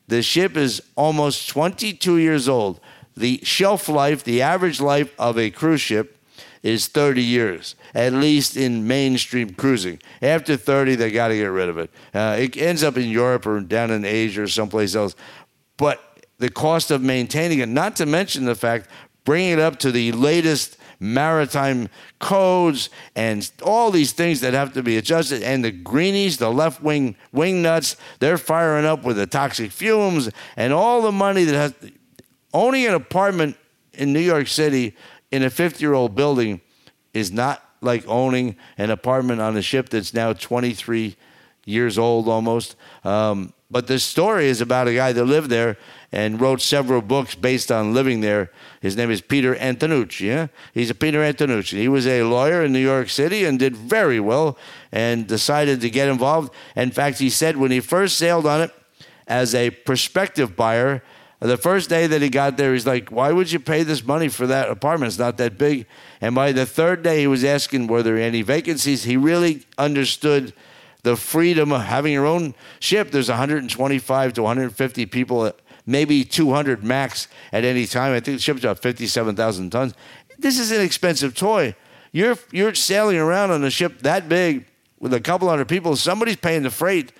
The 0.07 0.23
ship 0.23 0.57
is 0.57 0.83
almost 0.97 1.49
22 1.49 2.19
years 2.19 2.49
old. 2.49 2.81
The 3.17 3.41
shelf 3.43 3.89
life, 3.89 4.25
the 4.25 4.43
average 4.43 4.81
life 4.81 5.15
of 5.19 5.39
a 5.39 5.51
cruise 5.51 5.81
ship 5.81 6.19
is 6.65 6.89
30 6.89 7.23
years, 7.23 7.77
at 7.95 8.15
least 8.15 8.57
in 8.57 8.89
mainstream 8.89 9.51
cruising. 9.51 10.01
After 10.23 10.57
30, 10.57 10.95
they 10.97 11.11
got 11.11 11.29
to 11.29 11.37
get 11.37 11.45
rid 11.45 11.69
of 11.69 11.77
it. 11.77 11.91
Uh, 12.13 12.37
it 12.41 12.57
ends 12.57 12.83
up 12.83 12.97
in 12.97 13.11
Europe 13.11 13.47
or 13.47 13.61
down 13.61 13.91
in 13.91 14.05
Asia 14.05 14.43
or 14.43 14.49
someplace 14.49 14.95
else. 14.95 15.15
But 15.77 16.01
the 16.39 16.49
cost 16.49 16.91
of 16.91 17.03
maintaining 17.03 17.59
it, 17.59 17.69
not 17.69 17.97
to 17.97 18.07
mention 18.07 18.47
the 18.47 18.55
fact 18.55 18.89
bringing 19.25 19.53
it 19.53 19.59
up 19.59 19.79
to 19.81 19.93
the 19.93 20.13
latest 20.13 20.79
maritime 20.99 21.91
codes 22.19 22.89
and 23.15 23.51
all 23.63 23.91
these 23.91 24.13
things 24.13 24.41
that 24.41 24.55
have 24.55 24.73
to 24.73 24.83
be 24.83 24.97
adjusted. 24.97 25.43
And 25.43 25.63
the 25.63 25.71
greenies, 25.71 26.39
the 26.39 26.51
left 26.51 26.83
wing 26.83 27.15
wing 27.31 27.61
nuts, 27.61 27.97
they're 28.21 28.39
firing 28.39 28.87
up 28.87 29.05
with 29.05 29.17
the 29.17 29.27
toxic 29.27 29.71
fumes 29.71 30.31
and 30.57 30.73
all 30.73 31.03
the 31.03 31.13
money 31.13 31.45
that 31.45 31.55
has. 31.55 31.75
Owning 32.55 32.87
an 32.87 32.95
apartment 32.95 33.57
in 33.95 34.13
New 34.13 34.21
York 34.21 34.47
City 34.47 34.95
in 35.35 35.43
a 35.43 35.51
50 35.51 35.81
year 35.81 35.95
old 35.95 36.15
building 36.15 36.61
is 37.13 37.33
not 37.33 37.61
like 37.81 38.05
owning 38.07 38.57
an 38.79 38.91
apartment 38.91 39.41
on 39.41 39.57
a 39.57 39.63
ship 39.63 39.89
that's 39.89 40.15
now 40.15 40.33
23 40.33 41.17
years 41.65 41.99
old 41.99 42.29
almost. 42.29 42.77
Um, 43.03 43.53
but 43.69 43.89
the 43.89 43.99
story 43.99 44.47
is 44.47 44.61
about 44.61 44.87
a 44.87 44.95
guy 44.95 45.13
that 45.13 45.25
lived 45.25 45.51
there 45.51 45.77
and 46.13 46.41
wrote 46.41 46.61
several 46.61 47.03
books 47.03 47.35
based 47.35 47.73
on 47.73 47.93
living 47.93 48.21
there. 48.21 48.53
His 48.81 48.97
name 48.97 49.11
is 49.11 49.21
Peter 49.21 49.57
Antonucci. 49.57 50.21
Yeah? 50.21 50.47
He's 50.73 50.91
a 50.91 50.95
Peter 50.95 51.19
Antonucci. 51.19 51.79
He 51.79 51.89
was 51.89 52.07
a 52.07 52.23
lawyer 52.23 52.63
in 52.63 52.73
New 52.73 52.79
York 52.79 53.09
City 53.09 53.45
and 53.45 53.59
did 53.59 53.77
very 53.77 54.21
well 54.21 54.57
and 54.93 55.27
decided 55.27 55.81
to 55.81 55.91
get 55.91 56.09
involved. 56.09 56.55
In 56.77 56.93
fact, 56.93 57.19
he 57.19 57.29
said 57.29 57.57
when 57.57 57.73
he 57.73 57.81
first 57.81 58.17
sailed 58.17 58.47
on 58.47 58.61
it 58.61 58.73
as 59.27 59.53
a 59.53 59.71
prospective 59.71 60.55
buyer, 60.55 61.03
the 61.51 61.57
first 61.57 61.91
day 61.91 62.07
that 62.07 62.23
he 62.23 62.31
got 62.31 62.57
there, 62.57 62.73
he's 62.73 62.87
like, 62.87 63.11
Why 63.11 63.31
would 63.33 63.53
you 63.53 63.61
pay 63.61 63.83
this 63.83 64.05
money 64.05 64.29
for 64.29 64.47
that 64.47 64.71
apartment? 64.71 65.09
It's 65.09 65.19
not 65.19 65.37
that 65.37 65.59
big. 65.59 65.87
And 66.21 66.35
by 66.35 66.53
the 66.53 66.65
third 66.65 67.03
day, 67.03 67.21
he 67.21 67.27
was 67.27 67.45
asking, 67.45 67.87
Were 67.87 68.03
there 68.03 68.17
any 68.17 68.43
vacancies? 68.43 69.05
He 69.05 69.17
really 69.17 69.67
understood 69.77 70.55
the 71.03 71.17
freedom 71.17 71.71
of 71.71 71.83
having 71.83 72.13
your 72.13 72.27
own 72.27 72.55
ship. 72.81 73.11
There's 73.11 73.29
125 73.29 74.33
to 74.33 74.43
150 74.43 75.07
people, 75.07 75.53
maybe 75.87 76.25
200 76.25 76.83
max 76.83 77.29
at 77.53 77.65
any 77.65 77.87
time. 77.87 78.13
I 78.13 78.21
think 78.21 78.39
the 78.39 78.43
ship's 78.43 78.65
about 78.65 78.79
57,000 78.79 79.71
tons. 79.71 79.95
This 80.39 80.59
is 80.59 80.73
an 80.73 80.81
expensive 80.81 81.35
toy. 81.35 81.77
You're, 82.11 82.39
you're 82.53 82.75
sailing 82.75 83.19
around 83.19 83.51
on 83.51 83.63
a 83.65 83.71
ship 83.71 84.01
that 84.01 84.29
big 84.29 84.67
with 84.99 85.13
a 85.13 85.21
couple 85.21 85.49
hundred 85.49 85.69
people. 85.69 85.95
Somebody's 85.97 86.37
paying 86.37 86.63
the 86.63 86.71
freight. 86.71 87.13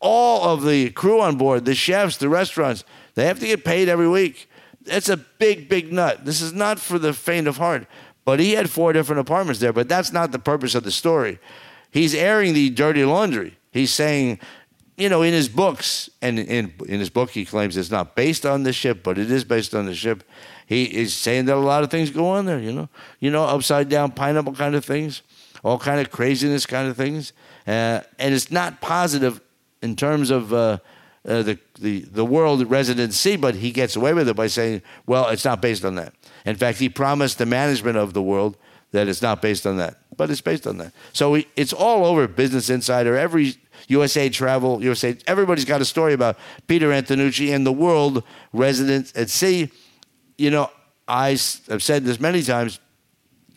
All 0.00 0.44
of 0.48 0.64
the 0.64 0.90
crew 0.90 1.20
on 1.20 1.36
board, 1.36 1.64
the 1.64 1.74
chefs, 1.74 2.16
the 2.16 2.28
restaurants, 2.28 2.84
they 3.18 3.26
have 3.26 3.40
to 3.40 3.46
get 3.46 3.64
paid 3.64 3.88
every 3.88 4.08
week. 4.08 4.48
That's 4.82 5.08
a 5.08 5.16
big, 5.16 5.68
big 5.68 5.92
nut. 5.92 6.24
This 6.24 6.40
is 6.40 6.52
not 6.52 6.78
for 6.78 7.00
the 7.00 7.12
faint 7.12 7.48
of 7.48 7.56
heart. 7.56 7.88
But 8.24 8.38
he 8.38 8.52
had 8.52 8.70
four 8.70 8.92
different 8.92 9.18
apartments 9.18 9.58
there, 9.58 9.72
but 9.72 9.88
that's 9.88 10.12
not 10.12 10.30
the 10.30 10.38
purpose 10.38 10.76
of 10.76 10.84
the 10.84 10.92
story. 10.92 11.40
He's 11.90 12.14
airing 12.14 12.54
the 12.54 12.70
dirty 12.70 13.04
laundry. 13.04 13.58
He's 13.72 13.92
saying, 13.92 14.38
you 14.96 15.08
know, 15.08 15.22
in 15.22 15.32
his 15.32 15.48
books, 15.48 16.08
and 16.22 16.38
in, 16.38 16.72
in 16.86 17.00
his 17.00 17.10
book, 17.10 17.30
he 17.30 17.44
claims 17.44 17.76
it's 17.76 17.90
not 17.90 18.14
based 18.14 18.46
on 18.46 18.62
the 18.62 18.72
ship, 18.72 19.02
but 19.02 19.18
it 19.18 19.32
is 19.32 19.42
based 19.42 19.74
on 19.74 19.86
the 19.86 19.96
ship. 19.96 20.22
He 20.66 20.84
is 20.84 21.12
saying 21.12 21.46
that 21.46 21.56
a 21.56 21.58
lot 21.58 21.82
of 21.82 21.90
things 21.90 22.10
go 22.10 22.28
on 22.28 22.46
there, 22.46 22.60
you 22.60 22.70
know, 22.70 22.88
you 23.18 23.32
know, 23.32 23.42
upside 23.42 23.88
down 23.88 24.12
pineapple 24.12 24.52
kind 24.52 24.76
of 24.76 24.84
things, 24.84 25.22
all 25.64 25.78
kind 25.78 25.98
of 25.98 26.12
craziness 26.12 26.66
kind 26.66 26.88
of 26.88 26.96
things, 26.96 27.32
uh, 27.66 28.02
and 28.20 28.32
it's 28.32 28.52
not 28.52 28.80
positive 28.80 29.40
in 29.82 29.96
terms 29.96 30.30
of 30.30 30.52
uh, 30.52 30.78
uh, 31.28 31.42
the, 31.42 31.58
the, 31.78 32.00
the 32.00 32.24
world 32.24 32.68
residency, 32.70 33.36
but 33.36 33.54
he 33.54 33.70
gets 33.70 33.96
away 33.96 34.14
with 34.14 34.28
it 34.28 34.34
by 34.34 34.46
saying, 34.46 34.80
well, 35.06 35.28
it's 35.28 35.44
not 35.44 35.60
based 35.60 35.84
on 35.84 35.94
that. 35.96 36.14
In 36.46 36.56
fact, 36.56 36.78
he 36.78 36.88
promised 36.88 37.36
the 37.36 37.46
management 37.46 37.98
of 37.98 38.14
the 38.14 38.22
world 38.22 38.56
that 38.92 39.08
it's 39.08 39.20
not 39.20 39.42
based 39.42 39.66
on 39.66 39.76
that, 39.76 39.98
but 40.16 40.30
it's 40.30 40.40
based 40.40 40.66
on 40.66 40.78
that. 40.78 40.92
So 41.12 41.32
we, 41.32 41.46
it's 41.54 41.74
all 41.74 42.06
over 42.06 42.26
Business 42.26 42.70
Insider. 42.70 43.16
Every 43.16 43.56
USA 43.88 44.30
Travel, 44.30 44.82
USA, 44.82 45.16
everybody's 45.26 45.66
got 45.66 45.82
a 45.82 45.84
story 45.84 46.14
about 46.14 46.38
Peter 46.66 46.88
Antonucci 46.88 47.54
and 47.54 47.66
the 47.66 47.72
world 47.72 48.24
residence 48.54 49.12
at 49.14 49.28
sea. 49.28 49.70
You 50.38 50.50
know, 50.50 50.70
I 51.06 51.30
have 51.68 51.82
said 51.82 52.04
this 52.04 52.18
many 52.18 52.42
times. 52.42 52.80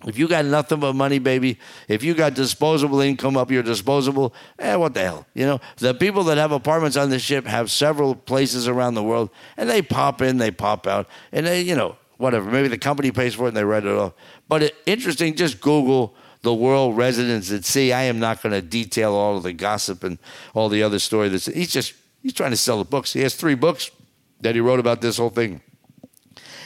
If 0.06 0.18
you 0.18 0.28
got 0.28 0.46
nothing 0.46 0.80
but 0.80 0.94
money, 0.94 1.20
baby, 1.20 1.60
if 1.88 2.04
you 2.04 2.14
got 2.14 2.34
disposable 2.34 3.02
income 3.02 3.38
up 3.38 3.52
your 3.52 3.64
disposable, 3.64 4.34
eh, 4.58 4.76
what 4.76 4.94
the 4.94 5.02
hell? 5.02 5.26
You 5.34 5.46
know, 5.46 5.62
the 5.78 5.94
people 5.94 6.24
that 6.26 6.38
have 6.38 6.52
apartments 6.52 6.98
on 6.98 7.10
the 7.10 7.20
ship 7.20 7.46
have 7.46 7.70
several 7.70 8.16
places 8.16 8.68
around 8.68 8.96
the 8.96 9.04
world, 9.04 9.30
and 9.58 9.70
they 9.70 9.82
pop 9.82 10.22
in, 10.22 10.38
they 10.38 10.52
pop 10.52 10.88
out, 10.88 11.08
and 11.32 11.46
they, 11.46 11.62
you 11.62 11.76
know, 11.76 11.98
whatever. 12.22 12.50
Maybe 12.50 12.68
the 12.68 12.78
company 12.78 13.12
pays 13.12 13.36
for 13.36 13.46
it 13.46 13.50
and 13.50 13.58
they 13.58 13.64
write 13.64 13.86
it 13.86 13.96
off. 13.96 14.14
But 14.48 14.64
it, 14.64 14.76
interesting, 14.86 15.36
just 15.36 15.60
Google 15.60 16.16
the 16.44 16.54
world 16.54 16.96
residents 16.96 17.52
at 17.52 17.66
sea. 17.66 17.92
I 17.92 18.04
am 18.04 18.20
not 18.20 18.42
going 18.42 18.54
to 18.54 18.62
detail 18.62 19.14
all 19.14 19.38
of 19.38 19.44
the 19.44 19.54
gossip 19.54 20.04
and 20.04 20.18
all 20.54 20.70
the 20.70 20.84
other 20.84 21.00
story. 21.00 21.30
That's 21.30 21.48
he's 21.48 21.72
just 21.72 21.94
he's 22.22 22.34
trying 22.34 22.52
to 22.52 22.58
sell 22.58 22.78
the 22.78 22.86
books. 22.86 23.14
He 23.14 23.22
has 23.22 23.36
three 23.36 23.56
books 23.56 23.92
that 24.40 24.56
he 24.56 24.62
wrote 24.62 24.80
about 24.80 25.02
this 25.02 25.18
whole 25.18 25.30
thing. 25.30 25.62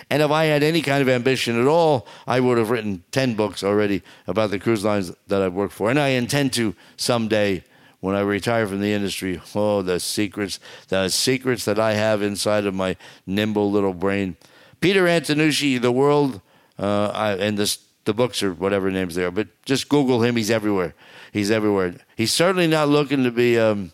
And 0.10 0.22
if 0.22 0.30
I 0.30 0.46
had 0.46 0.62
any 0.62 0.82
kind 0.82 1.02
of 1.02 1.10
ambition 1.10 1.60
at 1.60 1.68
all, 1.68 2.08
I 2.28 2.40
would 2.40 2.58
have 2.58 2.70
written 2.70 3.04
10 3.12 3.36
books 3.36 3.64
already 3.64 4.04
about 4.28 4.52
the 4.52 4.60
cruise 4.60 4.84
lines 4.84 5.12
that 5.28 5.42
I've 5.42 5.54
worked 5.54 5.74
for. 5.74 5.90
And 5.90 6.00
I 6.00 6.10
intend 6.10 6.54
to 6.54 6.76
someday 6.96 7.64
when 8.02 8.16
I 8.16 8.20
retire 8.20 8.68
from 8.68 8.82
the 8.82 8.94
industry. 8.94 9.42
Oh, 9.56 9.82
the 9.82 10.00
secrets, 10.00 10.60
the 10.90 11.10
secrets 11.10 11.66
that 11.66 11.80
I 11.80 11.94
have 11.94 12.22
inside 12.22 12.66
of 12.66 12.76
my 12.76 12.98
nimble 13.26 13.72
little 13.72 13.94
brain. 13.94 14.38
Peter 14.80 15.06
Antonucci, 15.06 15.82
The 15.82 15.92
World, 15.92 16.42
uh, 16.78 17.08
I, 17.08 17.32
and 17.34 17.58
this, 17.58 17.80
the 18.04 18.14
books 18.14 18.44
or 18.44 18.54
whatever 18.54 18.92
names 18.92 19.16
they 19.16 19.24
are, 19.24 19.32
but 19.32 19.48
just 19.66 19.90
Google 19.90 20.22
him. 20.22 20.36
He's 20.36 20.52
everywhere. 20.52 20.94
He's 21.32 21.50
everywhere. 21.50 21.96
He's 22.16 22.32
certainly 22.32 22.68
not 22.68 22.90
looking 22.90 23.24
to 23.24 23.32
be, 23.32 23.58
um, 23.58 23.92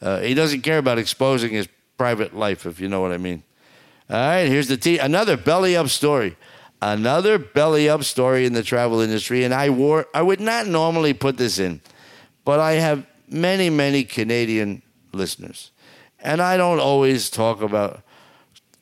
uh, 0.00 0.20
he 0.20 0.34
doesn't 0.34 0.60
care 0.60 0.78
about 0.78 0.98
exposing 0.98 1.50
his 1.50 1.66
private 1.96 2.36
life, 2.36 2.64
if 2.64 2.78
you 2.78 2.88
know 2.88 3.00
what 3.00 3.10
I 3.10 3.18
mean. 3.18 3.42
All 4.10 4.16
right, 4.16 4.48
here's 4.48 4.68
the 4.68 4.78
T. 4.78 4.96
Another 4.98 5.36
belly 5.36 5.76
up 5.76 5.88
story. 5.88 6.36
Another 6.80 7.38
belly 7.38 7.88
up 7.88 8.04
story 8.04 8.46
in 8.46 8.54
the 8.54 8.62
travel 8.62 9.00
industry. 9.00 9.44
And 9.44 9.52
I 9.52 9.68
wore, 9.68 10.06
I 10.14 10.22
would 10.22 10.40
not 10.40 10.66
normally 10.66 11.12
put 11.12 11.36
this 11.36 11.58
in, 11.58 11.82
but 12.44 12.58
I 12.58 12.72
have 12.72 13.04
many, 13.28 13.68
many 13.68 14.04
Canadian 14.04 14.82
listeners. 15.12 15.72
And 16.20 16.40
I 16.40 16.56
don't 16.56 16.80
always 16.80 17.28
talk 17.28 17.60
about 17.60 18.02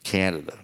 Canada. 0.04 0.58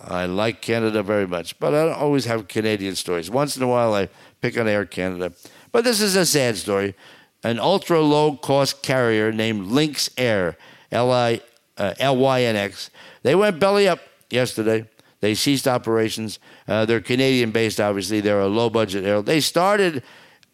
I 0.00 0.24
like 0.26 0.62
Canada 0.62 1.02
very 1.02 1.26
much, 1.26 1.58
but 1.58 1.74
I 1.74 1.84
don't 1.84 1.98
always 1.98 2.24
have 2.24 2.48
Canadian 2.48 2.94
stories. 2.94 3.30
Once 3.30 3.56
in 3.56 3.62
a 3.62 3.68
while, 3.68 3.92
I 3.94 4.08
pick 4.40 4.56
on 4.56 4.68
Air 4.68 4.86
Canada. 4.86 5.32
But 5.70 5.84
this 5.84 6.00
is 6.00 6.16
a 6.16 6.24
sad 6.24 6.56
story. 6.56 6.94
An 7.42 7.58
ultra 7.58 8.00
low 8.00 8.36
cost 8.36 8.82
carrier 8.82 9.32
named 9.32 9.66
Lynx 9.66 10.08
Air, 10.16 10.56
L 10.90 11.12
I 11.12 11.40
uh, 11.76 11.94
L 11.98 12.16
Y 12.16 12.42
N 12.42 12.56
X, 12.56 12.90
they 13.22 13.34
went 13.34 13.58
belly 13.58 13.88
up 13.88 14.00
yesterday. 14.30 14.88
They 15.20 15.34
ceased 15.34 15.66
operations. 15.66 16.38
Uh, 16.66 16.84
they're 16.84 17.00
Canadian 17.00 17.50
based, 17.50 17.80
obviously. 17.80 18.20
They're 18.20 18.40
a 18.40 18.46
low 18.46 18.70
budget 18.70 19.04
airline. 19.04 19.24
They 19.24 19.40
started 19.40 20.02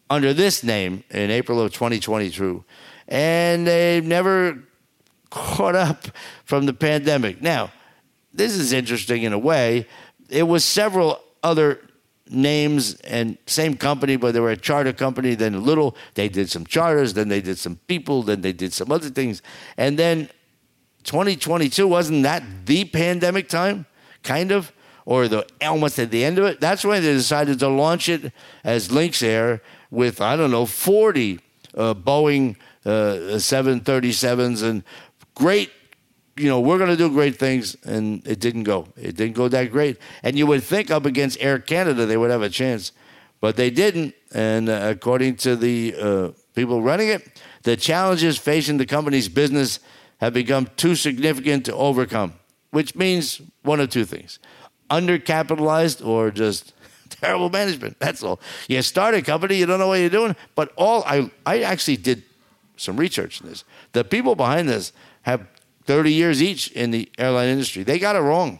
under 0.09 0.33
this 0.33 0.63
name 0.63 1.03
in 1.11 1.31
April 1.31 1.61
of 1.61 1.73
2022, 1.73 2.63
and 3.07 3.67
they've 3.67 4.05
never 4.05 4.63
caught 5.29 5.75
up 5.75 6.07
from 6.45 6.65
the 6.65 6.73
pandemic. 6.73 7.41
Now, 7.41 7.71
this 8.33 8.55
is 8.55 8.73
interesting 8.73 9.23
in 9.23 9.33
a 9.33 9.39
way. 9.39 9.87
It 10.29 10.43
was 10.43 10.63
several 10.63 11.21
other 11.43 11.79
names 12.29 12.95
and 13.01 13.37
same 13.45 13.77
company, 13.77 14.15
but 14.15 14.33
they 14.33 14.39
were 14.39 14.51
a 14.51 14.57
charter 14.57 14.93
company. 14.93 15.35
Then 15.35 15.53
a 15.53 15.59
little, 15.59 15.95
they 16.15 16.27
did 16.27 16.49
some 16.49 16.65
charters, 16.65 17.13
then 17.13 17.27
they 17.29 17.41
did 17.41 17.57
some 17.57 17.77
people, 17.87 18.23
then 18.23 18.41
they 18.41 18.53
did 18.53 18.73
some 18.73 18.91
other 18.91 19.09
things. 19.09 19.41
And 19.77 19.97
then 19.97 20.29
2022 21.05 21.87
wasn't 21.87 22.23
that 22.23 22.43
the 22.65 22.85
pandemic 22.85 23.47
time, 23.47 23.85
kind 24.23 24.51
of, 24.51 24.71
or 25.05 25.27
the 25.27 25.47
almost 25.61 25.99
at 25.99 26.11
the 26.11 26.23
end 26.23 26.39
of 26.39 26.45
it. 26.45 26.59
That's 26.59 26.83
when 26.83 27.01
they 27.03 27.13
decided 27.13 27.59
to 27.59 27.67
launch 27.69 28.09
it 28.09 28.33
as 28.63 28.91
Lynx 28.91 29.21
Air 29.21 29.61
with 29.91 30.19
I 30.19 30.35
don't 30.35 30.51
know 30.51 30.65
40 30.65 31.39
uh, 31.75 31.93
Boeing 31.93 32.55
uh, 32.85 33.37
737s 33.37 34.63
and 34.63 34.83
great. 35.35 35.71
You 36.37 36.49
know, 36.49 36.59
we're 36.59 36.77
going 36.77 36.89
to 36.89 36.97
do 36.97 37.09
great 37.09 37.37
things, 37.37 37.77
and 37.85 38.25
it 38.27 38.41
didn't 38.41 38.63
go. 38.63 38.87
It 38.97 39.15
didn't 39.15 39.35
go 39.35 39.47
that 39.47 39.71
great. 39.71 39.97
And 40.21 40.37
you 40.37 40.45
would 40.47 40.63
think 40.63 40.91
up 40.91 41.05
against 41.05 41.37
Air 41.39 41.59
Canada 41.59 42.05
they 42.05 42.17
would 42.17 42.31
have 42.31 42.41
a 42.41 42.49
chance, 42.49 42.91
but 43.39 43.55
they 43.55 43.69
didn't. 43.69 44.15
And 44.33 44.67
uh, 44.67 44.81
according 44.83 45.37
to 45.37 45.55
the 45.55 45.95
uh, 45.97 46.29
people 46.53 46.81
running 46.81 47.09
it, 47.09 47.41
the 47.63 47.77
challenges 47.77 48.37
facing 48.37 48.77
the 48.77 48.85
company's 48.85 49.29
business 49.29 49.79
have 50.25 50.33
become 50.33 50.67
too 50.75 50.95
significant 50.95 51.65
to 51.65 51.75
overcome, 51.75 52.33
which 52.71 52.95
means 52.95 53.41
one 53.61 53.79
of 53.79 53.91
two 53.91 54.05
things 54.05 54.39
undercapitalized 54.89 56.05
or 56.05 56.31
just 56.31 56.73
terrible 57.09 57.51
management. 57.51 57.99
That's 57.99 58.23
all. 58.23 58.39
You 58.67 58.81
start 58.81 59.13
a 59.13 59.21
company, 59.21 59.57
you 59.57 59.67
don't 59.67 59.77
know 59.77 59.87
what 59.87 59.99
you're 59.99 60.09
doing. 60.09 60.35
But 60.55 60.71
all 60.77 61.03
I, 61.03 61.29
I 61.45 61.61
actually 61.61 61.97
did 61.97 62.23
some 62.75 62.97
research 62.97 63.39
in 63.39 63.47
this. 63.47 63.63
The 63.91 64.03
people 64.03 64.35
behind 64.35 64.67
this 64.67 64.93
have 65.21 65.45
30 65.85 66.11
years 66.11 66.41
each 66.41 66.71
in 66.71 66.89
the 66.89 67.07
airline 67.19 67.49
industry. 67.49 67.83
They 67.83 67.99
got 67.99 68.15
it 68.15 68.19
wrong. 68.19 68.59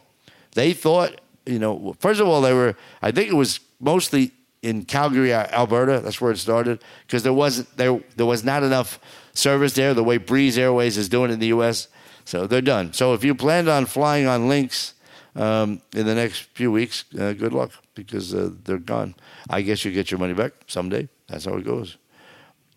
They 0.54 0.72
thought, 0.74 1.20
you 1.48 1.58
know, 1.58 1.96
first 2.00 2.22
of 2.22 2.28
all, 2.28 2.42
they 2.42 2.54
were, 2.54 2.76
I 3.02 3.10
think 3.12 3.30
it 3.30 3.36
was 3.36 3.60
mostly 3.80 4.32
in 4.62 4.86
Calgary, 4.86 5.34
Alberta. 5.34 6.00
That's 6.00 6.22
where 6.22 6.32
it 6.32 6.38
started 6.38 6.84
because 7.08 7.24
there 7.24 7.34
wasn't 7.34 7.76
there 7.76 8.00
there 8.16 8.26
was 8.26 8.44
not 8.44 8.62
enough 8.62 9.00
service 9.36 9.74
there 9.74 9.94
the 9.94 10.04
way 10.04 10.18
Breeze 10.18 10.58
Airways 10.58 10.98
is 10.98 11.10
doing 11.10 11.32
in 11.32 11.40
the 11.40 11.48
U.S. 11.48 11.88
So 12.26 12.48
they're 12.48 12.62
done. 12.62 12.94
So 12.94 13.14
if 13.14 13.24
you 13.24 13.36
planned 13.36 13.70
on 13.70 13.86
flying 13.86 14.26
on 14.26 14.48
Lynx 14.48 14.94
um, 15.36 15.82
in 15.94 16.06
the 16.06 16.16
next 16.16 16.42
few 16.54 16.72
weeks, 16.72 17.06
uh, 17.20 17.34
good 17.34 17.54
luck 17.54 17.72
because 17.94 18.34
uh, 18.34 18.50
they're 18.64 18.78
gone. 18.78 19.16
I 19.50 19.62
guess 19.62 19.86
you 19.86 19.92
get 19.92 20.10
your 20.12 20.20
money 20.20 20.34
back 20.34 20.54
someday. 20.68 21.08
That's 21.28 21.46
how 21.46 21.56
it 21.56 21.66
goes. 21.66 21.98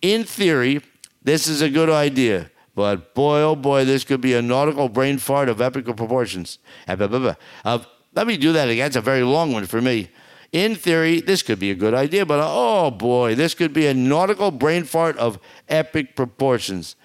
In 0.02 0.24
theory, 0.24 0.82
this 1.22 1.48
is 1.48 1.62
a 1.62 1.70
good 1.70 1.90
idea. 1.90 2.50
But 2.74 3.14
boy, 3.14 3.40
oh 3.40 3.56
boy, 3.56 3.84
this 3.84 4.04
could 4.04 4.20
be 4.20 4.34
a 4.34 4.42
nautical 4.42 4.88
brain 4.88 5.18
fart 5.18 5.48
of 5.48 5.60
epic 5.60 5.84
proportions. 5.84 6.58
Uh, 6.86 7.78
let 8.14 8.26
me 8.26 8.36
do 8.36 8.52
that 8.52 8.68
again. 8.68 8.86
It's 8.86 8.96
a 8.96 9.00
very 9.00 9.22
long 9.22 9.52
one 9.52 9.66
for 9.66 9.80
me. 9.80 10.10
In 10.52 10.76
theory, 10.76 11.20
this 11.20 11.42
could 11.42 11.58
be 11.58 11.70
a 11.70 11.74
good 11.74 11.92
idea, 11.92 12.24
but 12.24 12.40
oh 12.42 12.90
boy, 12.90 13.34
this 13.34 13.54
could 13.54 13.72
be 13.72 13.86
a 13.86 13.94
nautical 13.94 14.50
brain 14.50 14.84
fart 14.84 15.16
of 15.18 15.38
epic 15.68 16.16
proportions. 16.16 16.96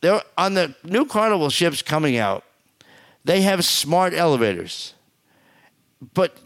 There, 0.00 0.22
on 0.38 0.54
the 0.54 0.74
new 0.82 1.04
Carnival 1.04 1.50
ships 1.50 1.82
coming 1.82 2.16
out, 2.16 2.44
they 3.24 3.42
have 3.42 3.64
smart 3.64 4.14
elevators. 4.14 4.94
But 6.14 6.36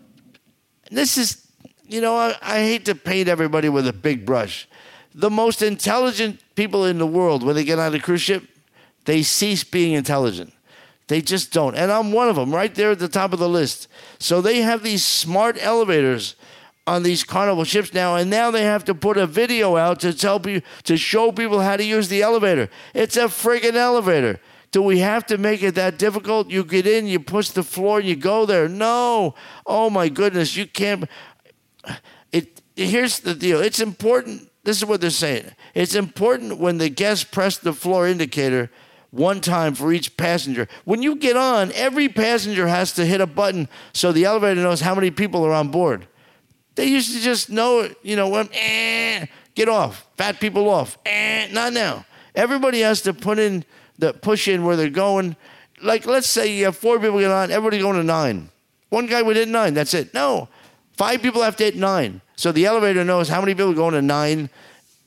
this 0.91 1.19
is, 1.19 1.47
you 1.85 2.01
know, 2.01 2.17
I, 2.17 2.37
I 2.43 2.59
hate 2.59 2.85
to 2.87 2.95
paint 2.95 3.29
everybody 3.29 3.69
with 3.69 3.87
a 3.87 3.93
big 3.93 4.25
brush. 4.27 4.69
The 5.15 5.31
most 5.31 5.63
intelligent 5.63 6.41
people 6.55 6.85
in 6.85 6.99
the 6.99 7.07
world, 7.07 7.43
when 7.43 7.55
they 7.55 7.65
get 7.65 7.79
on 7.79 7.95
a 7.95 8.01
cruise 8.01 8.23
ship, 8.23 8.45
they 9.05 9.23
cease 9.23 9.65
being 9.65 9.93
intelligent. 9.93 10.53
They 11.09 11.21
just 11.21 11.53
don't. 11.53 11.75
And 11.75 11.91
I'm 11.91 12.13
one 12.13 12.29
of 12.29 12.37
them, 12.37 12.55
right 12.55 12.75
there 12.75 12.93
at 12.93 12.99
the 12.99 13.09
top 13.09 13.33
of 13.33 13.39
the 13.39 13.49
list. 13.49 13.89
So 14.19 14.41
they 14.41 14.61
have 14.61 14.83
these 14.83 15.05
smart 15.05 15.57
elevators 15.61 16.37
on 16.87 17.03
these 17.03 17.25
carnival 17.25 17.65
ships 17.65 17.93
now, 17.93 18.17
and 18.17 18.31
now 18.31 18.51
they 18.51 18.65
have 18.65 18.85
to 18.85 18.95
put 18.95 19.17
a 19.17 19.27
video 19.27 19.77
out 19.77 20.01
to 20.01 20.15
tell 20.15 20.39
people 20.41 20.67
to 20.85 20.97
show 20.97 21.33
people 21.33 21.61
how 21.61 21.77
to 21.77 21.85
use 21.85 22.09
the 22.09 22.23
elevator. 22.23 22.71
It's 22.95 23.17
a 23.17 23.25
friggin' 23.25 23.75
elevator. 23.75 24.41
Do 24.71 24.83
we 24.83 24.99
have 24.99 25.25
to 25.27 25.39
make 25.39 25.63
it 25.63 25.75
that 25.77 25.99
difficult? 25.99 26.51
You 26.51 26.63
get 26.63 26.87
in, 26.87 27.07
you 27.07 27.21
push 27.21 27.51
the 27.51 27.63
floor, 27.63 28.01
you 28.01 28.17
go 28.17 28.45
there. 28.45 28.69
No. 28.69 29.35
Oh 29.67 29.89
my 29.89 30.09
goodness, 30.09 30.57
you 30.57 30.67
can't. 30.67 31.09
It. 32.33 32.61
Here's 32.77 33.21
the 33.21 33.35
deal. 33.35 33.61
It's 33.61 33.81
important. 33.81 34.51
This 34.65 34.77
is 34.77 34.85
what 34.85 35.01
they're 35.01 35.11
saying. 35.11 35.53
It's 35.75 35.95
important 35.95 36.59
when 36.59 36.77
the 36.77 36.91
guests 36.91 37.25
press 37.25 37.57
the 37.57 37.73
floor 37.73 38.07
indicator 38.07 38.71
one 39.11 39.41
time 39.41 39.75
for 39.75 39.93
each 39.93 40.17
passenger. 40.17 40.69
When 40.85 41.03
you 41.03 41.17
get 41.17 41.37
on, 41.37 41.73
every 41.73 42.09
passenger 42.09 42.69
has 42.69 42.93
to 42.93 43.07
hit 43.07 43.21
a 43.21 43.27
button 43.27 43.69
so 43.93 44.13
the 44.13 44.25
elevator 44.25 44.61
knows 44.61 44.81
how 44.81 44.95
many 44.95 45.11
people 45.11 45.45
are 45.45 45.53
on 45.53 45.69
board. 45.69 46.07
They 46.75 46.87
used 46.87 47.13
to 47.15 47.21
just 47.21 47.51
know, 47.51 47.91
you 48.03 48.17
know, 48.17 48.29
when, 48.29 48.49
eh, 48.53 49.27
get 49.55 49.69
off, 49.69 50.07
fat 50.17 50.39
people 50.39 50.69
off. 50.69 50.99
Eh, 51.05 51.49
not 51.51 51.73
now. 51.73 52.05
Everybody 52.35 52.81
has 52.81 53.03
to 53.03 53.15
put 53.15 53.39
in 53.39 53.65
the 53.99 54.13
push 54.13 54.47
in 54.47 54.65
where 54.65 54.77
they're 54.77 54.91
going. 54.91 55.37
Like, 55.83 56.07
let's 56.07 56.29
say 56.29 56.55
you 56.55 56.67
have 56.67 56.77
four 56.77 57.01
people 57.01 57.19
get 57.19 57.31
on, 57.31 57.51
everybody 57.51 57.81
going 57.81 57.97
to 57.97 58.05
nine. 58.05 58.51
One 58.91 59.07
guy 59.07 59.23
would 59.23 59.37
hit 59.37 59.49
nine, 59.49 59.75
that's 59.75 59.95
it. 59.95 60.15
No, 60.15 60.49
five 60.97 61.21
people 61.21 61.43
have 61.43 61.57
to 61.57 61.65
hit 61.65 61.77
nine. 61.77 62.21
So 62.37 62.53
the 62.53 62.67
elevator 62.67 63.05
knows 63.05 63.29
how 63.29 63.41
many 63.41 63.55
people 63.55 63.73
are 63.73 63.75
going 63.75 63.95
to 63.95 64.03
nine. 64.03 64.51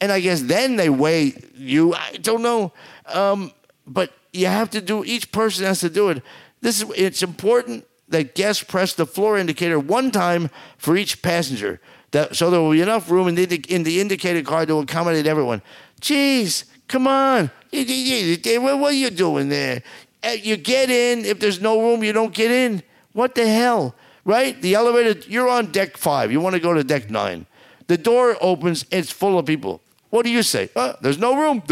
And 0.02 0.12
I 0.12 0.20
guess 0.20 0.42
then 0.42 0.76
they 0.76 0.90
weigh 0.90 1.34
you. 1.56 1.94
I 1.94 2.18
don't 2.22 2.42
know. 2.42 2.74
Um, 3.06 3.52
but 3.94 4.12
you 4.32 4.48
have 4.48 4.70
to 4.72 4.82
do 4.82 5.04
each 5.04 5.32
person 5.32 5.66
has 5.66 5.80
to 5.82 5.90
do 5.90 6.10
it. 6.10 6.24
This 6.62 6.82
is 6.82 6.90
it's 6.96 7.24
important 7.24 7.86
that 8.10 8.36
guests 8.36 8.64
press 8.64 8.94
the 8.94 9.06
floor 9.06 9.38
indicator 9.38 9.80
one 9.80 10.12
time 10.12 10.50
for 10.78 10.96
each 10.96 11.22
passenger. 11.22 11.80
That, 12.12 12.36
so 12.36 12.50
there 12.50 12.60
will 12.60 12.72
be 12.72 12.82
enough 12.82 13.10
room 13.10 13.30
in 13.30 13.36
the, 13.36 13.64
in 13.70 13.84
the 13.84 14.02
indicated 14.02 14.46
car 14.46 14.66
to 14.66 14.80
accommodate 14.80 15.26
everyone. 15.26 15.62
Jeez, 16.02 16.66
come 16.88 17.08
on. 17.08 17.50
What 17.72 17.90
are 17.90 18.92
you 18.92 19.10
doing 19.10 19.48
there? 19.48 19.82
Uh, 20.22 20.32
you 20.32 20.58
get 20.58 20.90
in. 20.90 21.24
If 21.24 21.40
there's 21.40 21.62
no 21.62 21.82
room, 21.82 22.04
you 22.04 22.12
don't 22.12 22.34
get 22.34 22.52
in. 22.52 22.84
What 23.14 23.34
the 23.34 23.48
hell? 23.48 23.96
Right? 24.26 24.62
The 24.62 24.76
elevator, 24.76 25.20
you're 25.30 25.48
on 25.48 25.72
deck 25.72 25.96
five. 25.96 26.34
You 26.34 26.42
want 26.42 26.56
to 26.56 26.62
go 26.62 26.74
to 26.74 26.84
deck 26.84 27.10
nine. 27.10 27.46
The 27.88 27.98
door 27.98 28.38
opens, 28.42 28.86
it's 28.92 29.10
full 29.10 29.40
of 29.40 29.46
people. 29.46 29.82
What 30.10 30.26
do 30.26 30.32
you 30.32 30.44
say? 30.44 30.70
Uh, 30.76 30.94
there's 31.02 31.18
no 31.18 31.36
room. 31.38 31.64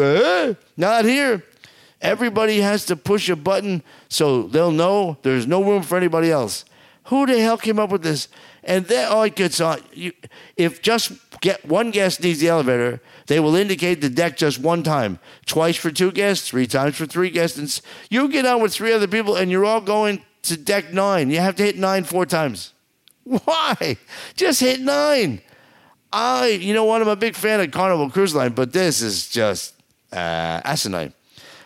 Not 0.77 1.03
here. 1.03 1.43
Everybody 2.01 2.61
has 2.61 2.85
to 2.85 2.95
push 2.95 3.29
a 3.29 3.35
button 3.35 3.83
so 4.07 4.43
they'll 4.43 4.71
know 4.71 5.17
there's 5.21 5.47
no 5.47 5.63
room 5.63 5.83
for 5.83 5.97
anybody 5.97 6.31
else. 6.31 6.65
Who 7.05 7.25
the 7.25 7.39
hell 7.41 7.57
came 7.57 7.79
up 7.79 7.89
with 7.89 8.03
this? 8.03 8.27
And 8.63 8.85
then, 8.85 9.11
all 9.11 9.23
it 9.23 9.35
gets 9.35 9.59
on. 9.59 9.81
You, 9.93 10.13
if 10.55 10.81
just 10.81 11.11
get 11.41 11.65
one 11.65 11.91
guest 11.91 12.21
needs 12.21 12.39
the 12.39 12.49
elevator, 12.49 13.01
they 13.27 13.39
will 13.39 13.55
indicate 13.55 14.01
the 14.01 14.09
deck 14.09 14.37
just 14.37 14.59
one 14.59 14.83
time, 14.83 15.19
twice 15.45 15.75
for 15.75 15.91
two 15.91 16.11
guests, 16.11 16.47
three 16.47 16.67
times 16.67 16.95
for 16.95 17.05
three 17.05 17.31
guests. 17.31 17.57
And 17.57 17.81
you 18.09 18.29
get 18.29 18.45
on 18.45 18.61
with 18.61 18.73
three 18.73 18.93
other 18.93 19.07
people, 19.07 19.35
and 19.35 19.49
you're 19.49 19.65
all 19.65 19.81
going 19.81 20.23
to 20.43 20.57
deck 20.57 20.93
nine. 20.93 21.29
You 21.29 21.39
have 21.39 21.55
to 21.55 21.63
hit 21.63 21.77
nine 21.77 22.03
four 22.03 22.25
times. 22.25 22.73
Why? 23.23 23.97
Just 24.35 24.59
hit 24.59 24.79
nine. 24.79 25.41
I, 26.11 26.47
you 26.47 26.73
know 26.73 26.85
what? 26.85 27.01
I'm 27.01 27.07
a 27.07 27.15
big 27.15 27.35
fan 27.35 27.59
of 27.59 27.71
Carnival 27.71 28.09
Cruise 28.09 28.33
Line, 28.33 28.53
but 28.53 28.73
this 28.73 29.01
is 29.01 29.29
just 29.29 29.73
uh, 30.11 30.61
asinine. 30.63 31.13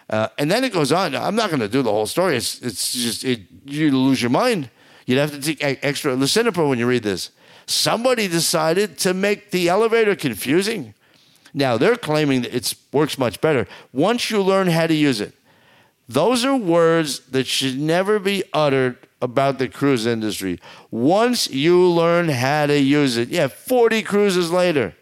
Uh, 0.10 0.28
and 0.38 0.52
then 0.52 0.64
it 0.64 0.74
goes 0.74 0.92
on. 0.92 1.16
I'm 1.16 1.36
not 1.36 1.50
going 1.50 1.62
to 1.62 1.68
do 1.68 1.82
the 1.82 1.92
whole 1.92 2.06
story. 2.06 2.36
It's, 2.36 2.62
it's 2.62 2.94
just, 2.94 3.24
it, 3.24 3.42
you 3.66 3.98
lose 3.98 4.22
your 4.22 4.32
mind. 4.32 4.70
You'd 5.06 5.18
have 5.18 5.32
to 5.32 5.40
take 5.42 5.80
extra 5.84 6.16
lisinopril 6.16 6.70
when 6.70 6.80
you 6.80 6.88
read 6.88 7.04
this. 7.04 7.32
Somebody 7.66 8.28
decided 8.28 8.98
to 9.00 9.14
make 9.14 9.52
the 9.52 9.70
elevator 9.70 10.16
confusing. 10.16 10.94
Now, 11.54 11.78
they're 11.78 11.96
claiming 11.96 12.42
that 12.42 12.54
it 12.54 12.74
works 12.92 13.18
much 13.18 13.40
better 13.40 13.68
once 13.92 14.30
you 14.30 14.42
learn 14.42 14.68
how 14.68 14.88
to 14.88 14.94
use 14.94 15.22
it. 15.22 15.34
Those 16.10 16.44
are 16.44 16.56
words 16.56 17.20
that 17.28 17.48
should 17.48 17.80
never 17.80 18.20
be 18.20 18.44
uttered 18.54 18.98
about 19.22 19.58
the 19.58 19.70
cruise 19.70 20.06
industry. 20.06 20.60
Once 20.92 21.50
you 21.50 21.88
learn 21.88 22.28
how 22.28 22.66
to 22.66 22.78
use 22.78 23.16
it, 23.16 23.30
yeah, 23.30 23.48
40 23.48 24.04
cruises 24.04 24.52
later, 24.52 24.96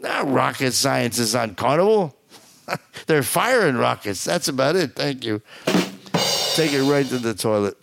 Not 0.00 0.28
rocket 0.28 0.72
scientists 0.72 1.34
on 1.34 1.54
Carnival. 1.54 2.16
They're 3.06 3.22
firing 3.22 3.76
rockets. 3.76 4.24
That's 4.24 4.48
about 4.48 4.76
it. 4.76 4.94
Thank 4.94 5.24
you. 5.24 5.42
Take 6.54 6.72
it 6.72 6.82
right 6.82 7.06
to 7.06 7.18
the 7.18 7.34
toilet. 7.34 7.76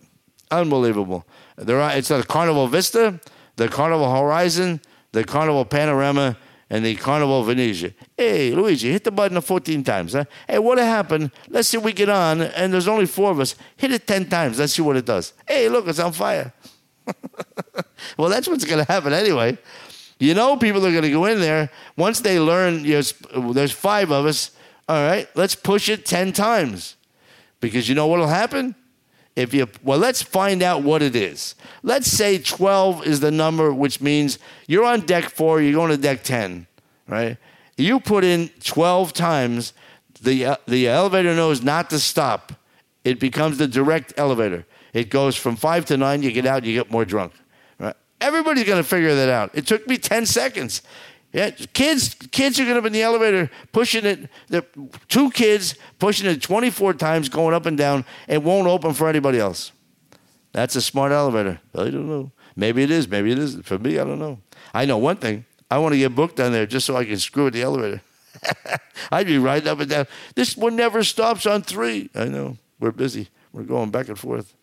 Unbelievable. 0.51 1.25
There 1.57 1.79
are, 1.79 1.95
it's 1.95 2.07
the 2.07 2.23
Carnival 2.23 2.67
Vista, 2.67 3.19
the 3.55 3.67
Carnival 3.67 4.13
Horizon, 4.13 4.81
the 5.11 5.23
Carnival 5.23 5.65
Panorama, 5.65 6.37
and 6.69 6.85
the 6.85 6.95
Carnival 6.95 7.43
Venezia. 7.43 7.93
Hey, 8.15 8.51
Luigi, 8.51 8.91
hit 8.91 9.03
the 9.03 9.11
button 9.11 9.39
14 9.41 9.83
times. 9.83 10.13
Huh? 10.13 10.25
Hey, 10.47 10.59
what 10.59 10.77
happened? 10.77 11.31
Let's 11.49 11.67
see 11.67 11.77
if 11.77 11.83
we 11.83 11.93
get 11.93 12.09
on, 12.09 12.41
and 12.41 12.71
there's 12.71 12.87
only 12.87 13.07
four 13.07 13.31
of 13.31 13.39
us. 13.39 13.55
Hit 13.75 13.91
it 13.91 14.05
10 14.05 14.29
times. 14.29 14.59
Let's 14.59 14.73
see 14.73 14.81
what 14.81 14.95
it 14.95 15.05
does. 15.05 15.33
Hey, 15.47 15.67
look, 15.67 15.87
it's 15.87 15.99
on 15.99 16.11
fire. 16.11 16.53
well, 18.17 18.29
that's 18.29 18.47
what's 18.47 18.65
going 18.65 18.85
to 18.85 18.91
happen 18.91 19.13
anyway. 19.13 19.57
You 20.19 20.33
know, 20.33 20.57
people 20.57 20.85
are 20.85 20.91
going 20.91 21.03
to 21.03 21.11
go 21.11 21.25
in 21.25 21.39
there 21.39 21.71
once 21.97 22.19
they 22.19 22.39
learn. 22.39 22.83
You 22.85 23.01
know, 23.35 23.53
there's 23.53 23.71
five 23.71 24.11
of 24.11 24.25
us. 24.25 24.51
All 24.89 25.05
right, 25.05 25.29
let's 25.35 25.53
push 25.53 25.87
it 25.87 26.03
10 26.03 26.33
times. 26.33 26.95
Because 27.61 27.87
you 27.87 27.93
know 27.93 28.07
what'll 28.07 28.27
happen? 28.27 28.73
If 29.35 29.53
you 29.53 29.67
well, 29.83 29.99
let's 29.99 30.23
find 30.23 30.63
out 30.63 30.81
what 30.81 31.03
it 31.03 31.15
is. 31.15 31.53
Let's 31.83 32.07
say 32.07 32.39
12 32.39 33.05
is 33.05 33.19
the 33.19 33.29
number, 33.29 33.71
which 33.71 34.01
means 34.01 34.39
you're 34.67 34.83
on 34.83 35.01
deck 35.01 35.25
four, 35.25 35.61
you're 35.61 35.73
going 35.73 35.91
to 35.91 35.97
deck 35.97 36.23
10, 36.23 36.65
right? 37.07 37.37
You 37.77 37.99
put 37.99 38.23
in 38.23 38.49
12 38.63 39.13
times, 39.13 39.73
the 40.21 40.45
uh, 40.45 40.55
the 40.67 40.87
elevator 40.87 41.35
knows 41.35 41.61
not 41.61 41.91
to 41.91 41.99
stop. 41.99 42.53
It 43.05 43.19
becomes 43.19 43.59
the 43.59 43.67
direct 43.67 44.13
elevator. 44.17 44.65
It 44.91 45.09
goes 45.09 45.35
from 45.35 45.55
five 45.55 45.85
to 45.85 45.97
nine. 45.97 46.23
You 46.23 46.31
get 46.31 46.47
out, 46.47 46.65
you 46.65 46.73
get 46.73 46.91
more 46.91 47.05
drunk. 47.05 47.33
Right? 47.79 47.95
Everybody's 48.19 48.65
going 48.65 48.81
to 48.81 48.89
figure 48.89 49.13
that 49.15 49.29
out. 49.29 49.51
It 49.53 49.67
took 49.67 49.87
me 49.87 49.97
10 49.97 50.25
seconds. 50.25 50.81
Yeah, 51.31 51.51
kids, 51.51 52.15
kids 52.31 52.59
are 52.59 52.63
going 52.63 52.75
to 52.75 52.81
be 52.81 52.87
in 52.87 52.93
the 52.93 53.03
elevator 53.03 53.51
pushing 53.71 54.05
it. 54.05 54.29
The 54.47 54.65
two 55.07 55.29
kids 55.29 55.75
pushing 55.99 56.27
it 56.27 56.41
24 56.41 56.95
times, 56.95 57.29
going 57.29 57.53
up 57.53 57.67
and 57.67 57.77
down. 57.77 58.03
It 58.27 58.41
won't 58.41 58.67
open 58.67 58.93
for 58.93 59.07
anybody 59.07 59.39
else. 59.39 59.71
That's 60.53 60.75
a 60.75 60.81
smart 60.81 61.11
elevator. 61.11 61.59
I 61.75 61.89
don't 61.91 62.07
know. 62.07 62.31
Maybe 62.55 62.81
it 62.81 62.89
is. 62.89 63.07
Maybe 63.07 63.31
it 63.31 63.37
isn't. 63.37 63.63
For 63.63 63.77
me, 63.77 63.99
I 63.99 64.03
don't 64.03 64.17
know. 64.17 64.39
I 64.73 64.85
know 64.85 64.97
one 64.97 65.17
thing. 65.17 65.45
I 65.69 65.77
want 65.77 65.93
to 65.93 65.99
get 65.99 66.15
booked 66.15 66.39
on 66.39 66.51
there 66.51 66.65
just 66.65 66.87
so 66.87 66.95
I 66.95 67.05
can 67.05 67.17
screw 67.17 67.45
with 67.45 67.53
the 67.53 67.61
elevator. 67.61 68.01
I'd 69.11 69.27
be 69.27 69.37
riding 69.37 69.67
up 69.67 69.79
and 69.79 69.89
down. 69.89 70.07
This 70.33 70.57
one 70.57 70.75
never 70.75 71.03
stops 71.03 71.45
on 71.45 71.61
three. 71.61 72.09
I 72.15 72.25
know. 72.25 72.57
We're 72.79 72.91
busy. 72.91 73.29
We're 73.53 73.63
going 73.63 73.91
back 73.91 74.07
and 74.07 74.17
forth. 74.17 74.55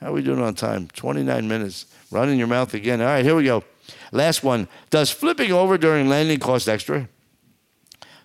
How 0.00 0.08
are 0.08 0.12
we 0.12 0.22
doing 0.22 0.40
on 0.40 0.54
time? 0.54 0.88
29 0.88 1.48
minutes. 1.48 1.86
Running 2.10 2.38
your 2.38 2.48
mouth 2.48 2.74
again. 2.74 3.00
All 3.00 3.06
right, 3.06 3.24
here 3.24 3.34
we 3.34 3.44
go. 3.44 3.64
Last 4.12 4.42
one. 4.42 4.68
Does 4.90 5.10
flipping 5.10 5.52
over 5.52 5.78
during 5.78 6.08
landing 6.08 6.38
cost 6.38 6.68
extra? 6.68 7.08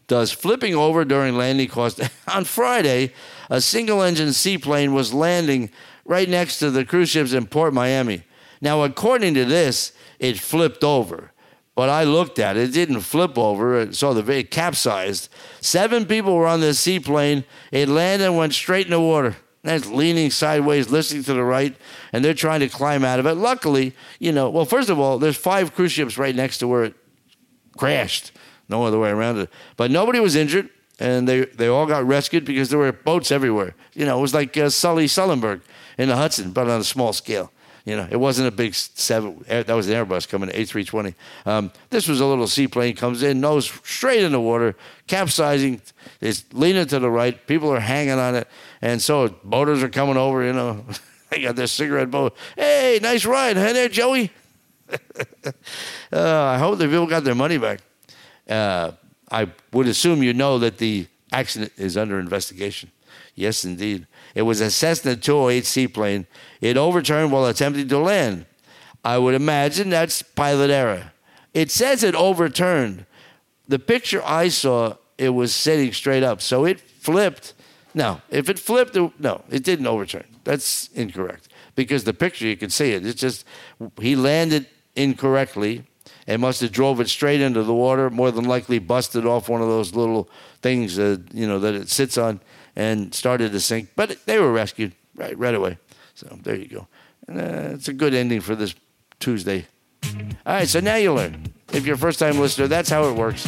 Does 0.08 0.32
flipping 0.32 0.76
over 0.76 1.04
during 1.04 1.38
landing 1.38 1.68
cost? 1.68 2.00
On 2.28 2.44
Friday, 2.44 3.14
a 3.50 3.62
single 3.62 4.02
engine 4.02 4.34
seaplane 4.34 4.94
was 4.94 5.14
landing 5.14 5.72
right 6.06 6.30
next 6.30 6.60
to 6.60 6.70
the 6.70 6.86
cruise 6.86 7.10
ships 7.10 7.34
in 7.34 7.48
Port 7.48 7.74
Miami. 7.74 8.24
Now, 8.62 8.84
according 8.84 9.34
to 9.34 9.46
this, 9.46 9.94
it 10.20 10.40
flipped 10.40 10.84
over. 10.84 11.32
But 11.76 11.90
I 11.90 12.06
looked 12.06 12.40
at 12.40 12.56
it, 12.56 12.70
it 12.70 12.74
didn't 12.74 13.02
flip 13.02 13.38
over. 13.38 13.82
It 13.82 13.96
saw 13.96 14.14
the 14.14 14.32
it 14.32 14.50
capsized. 14.50 15.28
Seven 15.60 16.06
people 16.06 16.36
were 16.36 16.48
on 16.48 16.62
this 16.62 16.80
seaplane. 16.80 17.44
It 17.72 17.90
landed 17.90 18.26
and 18.26 18.38
went 18.38 18.54
straight 18.54 18.86
in 18.86 18.92
the 18.92 19.02
water. 19.02 19.36
That's 19.66 19.88
leaning 19.88 20.30
sideways, 20.30 20.92
listening 20.92 21.24
to 21.24 21.34
the 21.34 21.44
right, 21.44 21.76
and 22.14 22.24
they're 22.24 22.36
trying 22.36 22.60
to 22.60 22.70
climb 22.70 23.04
out 23.04 23.20
of 23.20 23.26
it. 23.26 23.34
Luckily, 23.34 23.96
you 24.20 24.32
know, 24.32 24.48
well, 24.48 24.66
first 24.66 24.90
of 24.92 25.00
all, 25.00 25.18
there's 25.18 25.38
five 25.38 25.74
cruise 25.74 25.92
ships 25.92 26.20
right 26.20 26.36
next 26.36 26.60
to 26.60 26.68
where 26.68 26.84
it 26.84 26.94
crashed. 27.76 28.32
No 28.70 28.84
other 28.84 29.00
way 29.00 29.10
around 29.10 29.40
it. 29.40 29.50
But 29.76 29.90
nobody 29.90 30.20
was 30.20 30.36
injured, 30.36 30.70
and 31.00 31.28
they, 31.28 31.46
they 31.46 31.68
all 31.68 31.88
got 31.88 32.06
rescued 32.06 32.46
because 32.46 32.70
there 32.70 32.78
were 32.78 32.92
boats 32.92 33.32
everywhere. 33.32 33.74
You 33.94 34.06
know, 34.06 34.20
it 34.20 34.22
was 34.22 34.36
like 34.36 34.56
uh, 34.56 34.70
Sully 34.70 35.08
Sullenberg 35.08 35.62
in 35.98 36.10
the 36.10 36.16
Hudson, 36.16 36.52
but 36.52 36.70
on 36.70 36.82
a 36.82 36.84
small 36.84 37.12
scale. 37.12 37.52
You 37.86 37.96
know, 37.96 38.08
it 38.10 38.16
wasn't 38.16 38.48
a 38.48 38.52
big 38.52 38.74
seven. 38.74 39.46
That 39.48 39.70
was 39.70 39.88
an 39.88 39.94
Airbus 39.94 40.28
coming, 40.28 40.50
A320. 40.50 41.14
Um, 41.46 41.72
this 41.92 42.08
was 42.08 42.20
a 42.20 42.26
little 42.26 42.48
seaplane 42.48 42.96
comes 42.96 43.22
in, 43.22 43.40
nose 43.40 43.72
straight 43.84 44.24
in 44.24 44.32
the 44.32 44.42
water, 44.42 44.76
capsizing. 45.06 45.80
It's 46.20 46.46
leaning 46.52 46.88
to 46.88 46.98
the 46.98 47.12
right. 47.12 47.46
People 47.46 47.72
are 47.72 47.80
hanging 47.80 48.18
on 48.18 48.34
it, 48.34 48.48
and 48.82 49.00
so 49.00 49.36
boaters 49.44 49.84
are 49.84 49.90
coming 49.90 50.18
over. 50.18 50.44
You 50.44 50.54
know, 50.54 50.84
they 51.30 51.44
got 51.44 51.56
their 51.56 51.68
cigarette 51.68 52.10
boat. 52.10 52.36
Hey, 52.58 52.98
nice 53.04 53.24
ride, 53.24 53.56
hey 53.56 53.72
there, 53.72 53.90
Joey. 53.90 54.32
uh, 54.90 55.52
I 56.12 56.58
hope 56.58 56.80
the 56.80 56.86
people 56.86 57.06
got 57.06 57.24
their 57.24 57.36
money 57.36 57.60
back. 57.60 57.82
Uh, 58.50 58.94
I 59.32 59.48
would 59.74 59.88
assume 59.88 60.24
you 60.24 60.34
know 60.34 60.58
that 60.58 60.80
the 60.80 61.08
accident 61.32 61.72
is 61.78 61.98
under 61.98 62.20
investigation. 62.20 62.92
Yes, 63.36 63.64
indeed. 63.64 64.08
It 64.36 64.42
was 64.42 64.60
a 64.62 64.70
Cessna 64.70 65.16
208 65.16 65.66
seaplane. 65.66 66.28
It 66.62 66.78
overturned 66.78 67.32
while 67.32 67.46
attempting 67.46 67.88
to 67.88 67.98
land. 67.98 68.46
I 69.04 69.18
would 69.18 69.34
imagine 69.34 69.90
that's 69.90 70.22
pilot 70.22 70.70
error. 70.70 71.14
It 71.54 71.72
says 71.72 72.04
it 72.04 72.16
overturned. 72.16 73.06
The 73.68 73.80
picture 73.80 74.22
I 74.26 74.50
saw, 74.50 74.96
it 75.18 75.30
was 75.30 75.56
sitting 75.56 75.94
straight 75.94 76.22
up. 76.22 76.42
So 76.42 76.66
it 76.66 76.82
flipped. 76.82 77.54
No, 77.94 78.22
if 78.30 78.50
it 78.50 78.60
flipped, 78.60 78.96
it, 78.98 79.12
no, 79.20 79.42
it 79.50 79.64
didn't 79.64 79.88
overturn. 79.88 80.26
That's 80.44 80.90
incorrect. 80.90 81.48
Because 81.76 82.04
the 82.04 82.14
picture, 82.14 82.46
you 82.46 82.58
can 82.58 82.70
see 82.70 82.92
it. 82.92 83.06
It's 83.06 83.20
just, 83.20 83.46
he 84.02 84.16
landed 84.18 84.68
incorrectly 84.96 85.86
and 86.28 86.42
must 86.42 86.62
have 86.62 86.72
drove 86.72 87.00
it 87.00 87.08
straight 87.08 87.40
into 87.40 87.64
the 87.64 87.74
water, 87.74 88.10
more 88.10 88.32
than 88.32 88.46
likely 88.46 88.80
busted 88.80 89.26
off 89.26 89.48
one 89.48 89.62
of 89.62 89.68
those 89.68 89.94
little 89.94 90.30
things, 90.62 90.98
uh, 90.98 91.18
you 91.34 91.48
know, 91.48 91.60
that 91.60 91.76
it 91.76 91.90
sits 91.90 92.18
on 92.18 92.40
and 92.76 93.14
started 93.14 93.52
to 93.52 93.60
sink. 93.60 93.90
But 93.96 94.26
they 94.26 94.40
were 94.40 94.52
rescued 94.52 94.94
right, 95.16 95.38
right 95.38 95.56
away. 95.56 95.78
So 96.14 96.28
there 96.44 96.56
you 96.56 96.68
go. 96.68 96.88
And, 97.28 97.40
uh, 97.40 97.74
it's 97.74 97.88
a 97.88 97.94
good 97.94 98.14
ending 98.14 98.42
for 98.42 98.56
this 98.56 98.76
Tuesday. 99.20 99.66
All 100.46 100.54
right, 100.54 100.68
so 100.68 100.80
now 100.80 100.96
you 100.96 101.14
learn. 101.14 101.54
If 101.74 101.86
you're 101.86 101.96
a 101.96 101.98
first 102.00 102.20
time 102.20 102.40
listener, 102.40 102.68
that's 102.68 102.90
how 102.90 103.06
it 103.10 103.16
works. 103.16 103.46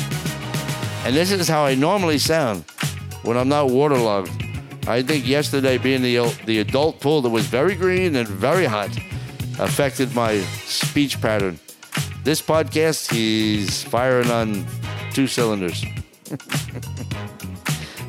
And 1.05 1.15
this 1.15 1.31
is 1.31 1.47
how 1.47 1.63
I 1.63 1.75
normally 1.75 2.17
sound 2.17 2.65
when 3.23 3.37
I'm 3.37 3.49
not 3.49 3.69
waterlogged. 3.69 4.31
I 4.87 5.01
think 5.01 5.27
yesterday 5.27 5.77
being 5.77 6.01
the, 6.01 6.33
the 6.45 6.59
adult 6.59 6.99
pool 6.99 7.21
that 7.21 7.29
was 7.29 7.45
very 7.45 7.75
green 7.75 8.15
and 8.15 8.27
very 8.27 8.65
hot 8.65 8.89
affected 9.59 10.13
my 10.15 10.39
speech 10.65 11.21
pattern. 11.21 11.59
This 12.23 12.41
podcast, 12.41 13.11
he's 13.11 13.83
firing 13.83 14.29
on 14.29 14.65
two 15.13 15.27
cylinders. 15.27 15.85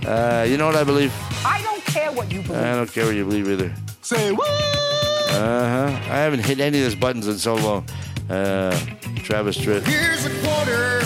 uh, 0.09 0.47
you 0.49 0.57
know 0.57 0.67
what 0.67 0.77
I 0.77 0.85
believe? 0.85 1.13
I 1.45 1.61
don't 1.63 1.85
care 1.85 2.11
what 2.13 2.33
you 2.33 2.43
believe. 2.43 2.63
I 2.63 2.75
don't 2.75 2.91
care 2.91 3.05
what 3.07 3.15
you 3.15 3.25
believe 3.25 3.49
either. 3.49 3.75
Say 4.03 4.33
what? 4.33 4.49
Uh 4.49 5.69
huh. 5.69 5.87
I 6.11 6.19
haven't 6.25 6.45
hit 6.45 6.61
any 6.61 6.79
of 6.79 6.85
those 6.85 6.95
buttons 6.95 7.29
in 7.29 7.39
so 7.39 7.55
long. 7.57 7.85
Uh, 8.31 8.71
Travis 9.17 9.59
Tritt. 9.59 9.87
Here's 9.87 10.25
a 10.27 10.31
quarter 10.43 11.01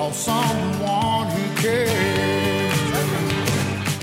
of 0.00 0.14
someone 0.14 1.28
who 1.28 1.62
cares. 1.62 1.92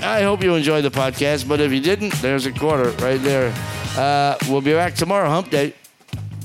I 0.02 0.22
hope 0.24 0.44
you 0.44 0.56
enjoyed 0.56 0.84
the 0.84 0.92
podcast, 0.92 1.48
but 1.48 1.62
if 1.62 1.72
you 1.72 1.80
didn't, 1.80 2.14
there's 2.16 2.46
a 2.46 2.52
quarter 2.52 2.90
right 3.06 3.22
there. 3.22 3.54
Uh, 3.96 4.36
we'll 4.50 4.62
be 4.62 4.74
back 4.74 4.96
tomorrow, 4.96 5.30
hump 5.30 5.50
day. 5.50 5.74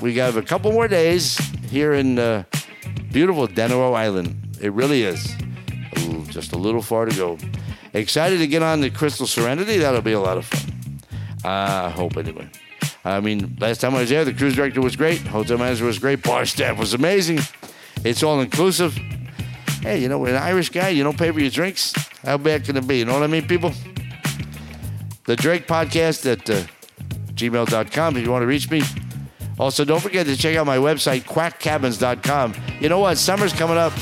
We 0.00 0.14
have 0.16 0.36
a 0.36 0.42
couple 0.42 0.70
more 0.70 0.86
days 0.86 1.38
here 1.68 1.94
in 1.94 2.18
uh, 2.18 2.44
beautiful 3.10 3.48
Denarau 3.48 3.94
Island. 3.94 4.58
It 4.60 4.72
really 4.72 5.02
is. 5.02 5.34
Ooh, 6.00 6.24
just 6.26 6.52
a 6.52 6.58
little 6.58 6.82
far 6.82 7.06
to 7.06 7.16
go. 7.16 7.36
Excited 7.92 8.38
to 8.38 8.46
get 8.46 8.62
on 8.62 8.80
the 8.80 8.90
Crystal 8.90 9.26
Serenity. 9.26 9.78
That'll 9.78 10.02
be 10.02 10.12
a 10.12 10.20
lot 10.20 10.38
of 10.38 10.44
fun. 10.44 11.00
I 11.44 11.90
hope 11.90 12.16
anyway. 12.16 12.48
I 13.04 13.20
mean, 13.20 13.56
last 13.60 13.80
time 13.80 13.94
I 13.94 14.00
was 14.00 14.10
there, 14.10 14.24
the 14.24 14.34
cruise 14.34 14.54
director 14.54 14.80
was 14.80 14.96
great, 14.96 15.20
hotel 15.20 15.56
manager 15.56 15.86
was 15.86 15.98
great, 15.98 16.22
bar 16.22 16.44
staff 16.44 16.78
was 16.78 16.94
amazing. 16.94 17.38
It's 18.04 18.22
all 18.22 18.40
inclusive. 18.40 18.94
Hey, 19.80 20.02
you 20.02 20.08
know, 20.08 20.24
an 20.26 20.34
Irish 20.34 20.70
guy, 20.70 20.88
you 20.90 21.04
don't 21.04 21.16
pay 21.16 21.30
for 21.30 21.40
your 21.40 21.50
drinks. 21.50 21.94
How 22.22 22.36
bad 22.36 22.64
can 22.64 22.76
it 22.76 22.86
be? 22.86 22.98
You 22.98 23.04
know 23.04 23.14
what 23.14 23.22
I 23.22 23.28
mean, 23.28 23.46
people? 23.46 23.72
The 25.24 25.36
Drake 25.36 25.66
podcast 25.66 26.30
at 26.30 26.50
uh, 26.50 26.66
gmail.com 27.34 28.16
if 28.16 28.24
you 28.24 28.30
want 28.30 28.42
to 28.42 28.46
reach 28.46 28.70
me. 28.70 28.82
Also, 29.58 29.84
don't 29.84 30.00
forget 30.00 30.26
to 30.26 30.36
check 30.36 30.56
out 30.56 30.66
my 30.66 30.76
website, 30.76 31.22
quackcabins.com. 31.22 32.54
You 32.80 32.88
know 32.88 33.00
what? 33.00 33.18
Summer's 33.18 33.52
coming 33.52 33.76
up. 33.76 33.92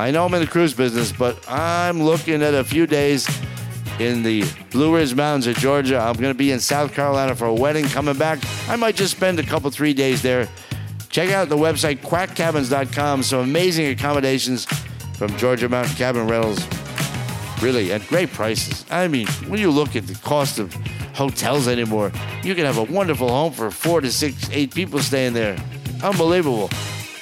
I 0.00 0.10
know 0.10 0.24
I'm 0.24 0.32
in 0.32 0.40
the 0.40 0.46
cruise 0.46 0.72
business, 0.72 1.12
but 1.12 1.44
I'm 1.46 2.02
looking 2.02 2.42
at 2.42 2.54
a 2.54 2.64
few 2.64 2.86
days 2.86 3.28
in 3.98 4.22
the 4.22 4.44
Blue 4.70 4.96
Ridge 4.96 5.14
Mountains 5.14 5.46
of 5.46 5.56
Georgia. 5.56 5.98
I'm 5.98 6.14
going 6.14 6.32
to 6.32 6.38
be 6.38 6.52
in 6.52 6.58
South 6.58 6.94
Carolina 6.94 7.36
for 7.36 7.44
a 7.44 7.52
wedding 7.52 7.84
coming 7.84 8.16
back. 8.16 8.38
I 8.66 8.76
might 8.76 8.96
just 8.96 9.14
spend 9.14 9.38
a 9.38 9.42
couple, 9.42 9.70
three 9.70 9.92
days 9.92 10.22
there. 10.22 10.48
Check 11.10 11.28
out 11.28 11.50
the 11.50 11.56
website, 11.58 11.98
quackcabins.com. 11.98 13.22
Some 13.22 13.40
amazing 13.40 13.88
accommodations 13.88 14.64
from 15.18 15.36
Georgia 15.36 15.68
Mountain 15.68 15.96
Cabin 15.96 16.26
Rentals. 16.26 16.66
Really, 17.60 17.92
at 17.92 18.00
great 18.06 18.32
prices. 18.32 18.86
I 18.90 19.06
mean, 19.06 19.26
when 19.48 19.60
you 19.60 19.70
look 19.70 19.96
at 19.96 20.06
the 20.06 20.14
cost 20.14 20.58
of 20.58 20.72
hotels 21.12 21.68
anymore, 21.68 22.10
you 22.42 22.54
can 22.54 22.64
have 22.64 22.78
a 22.78 22.84
wonderful 22.84 23.28
home 23.28 23.52
for 23.52 23.70
four 23.70 24.00
to 24.00 24.10
six, 24.10 24.48
eight 24.50 24.74
people 24.74 25.00
staying 25.00 25.34
there. 25.34 25.62
Unbelievable. 26.02 26.70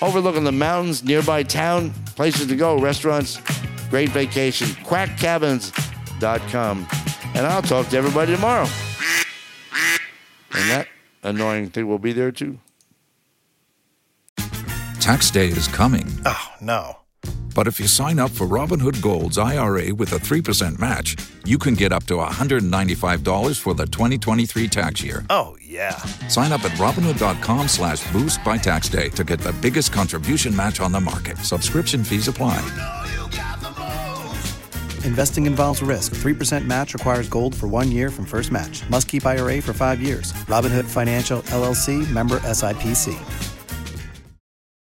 Overlooking 0.00 0.44
the 0.44 0.52
mountains, 0.52 1.02
nearby 1.02 1.42
town, 1.42 1.92
places 2.18 2.48
to 2.48 2.56
go, 2.56 2.76
restaurants, 2.80 3.38
great 3.90 4.08
vacation, 4.08 4.66
quackcabins.com. 4.84 6.88
And 7.36 7.46
I'll 7.46 7.62
talk 7.62 7.86
to 7.90 7.96
everybody 7.96 8.34
tomorrow. 8.34 8.66
And 10.52 10.68
that 10.68 10.88
annoying 11.22 11.70
thing 11.70 11.86
will 11.86 12.00
be 12.00 12.12
there 12.12 12.32
too. 12.32 12.58
Tax 14.98 15.30
day 15.30 15.46
is 15.46 15.68
coming. 15.68 16.08
Oh, 16.26 16.48
no. 16.60 16.96
But 17.54 17.68
if 17.68 17.78
you 17.78 17.86
sign 17.86 18.18
up 18.18 18.30
for 18.30 18.46
Robinhood 18.46 19.00
Gold's 19.00 19.38
IRA 19.38 19.94
with 19.94 20.12
a 20.12 20.18
3% 20.18 20.78
match, 20.78 21.16
you 21.44 21.58
can 21.58 21.74
get 21.74 21.92
up 21.92 22.04
to 22.04 22.14
$195 22.14 23.60
for 23.60 23.74
the 23.74 23.86
2023 23.86 24.68
tax 24.68 25.02
year. 25.02 25.24
Oh, 25.30 25.56
yeah. 25.68 25.96
Sign 26.28 26.52
up 26.52 26.64
at 26.64 26.72
Robinhood.com 26.72 27.68
slash 27.68 28.10
boost 28.12 28.42
by 28.42 28.56
tax 28.56 28.88
day 28.88 29.08
to 29.10 29.24
get 29.24 29.38
the 29.40 29.52
biggest 29.54 29.92
contribution 29.92 30.54
match 30.56 30.80
on 30.80 30.92
the 30.92 31.00
market. 31.00 31.38
Subscription 31.38 32.02
fees 32.02 32.28
apply. 32.28 32.58
Investing 35.04 35.46
involves 35.46 35.80
risk. 35.80 36.12
3% 36.14 36.66
match 36.66 36.92
requires 36.92 37.28
gold 37.28 37.54
for 37.54 37.66
one 37.66 37.90
year 37.90 38.10
from 38.10 38.26
first 38.26 38.50
match. 38.50 38.88
Must 38.90 39.08
keep 39.08 39.24
IRA 39.24 39.62
for 39.62 39.72
five 39.72 40.02
years. 40.02 40.32
Robinhood 40.48 40.84
Financial 40.84 41.40
LLC 41.42 42.08
member 42.10 42.40
SIPC. 42.40 43.47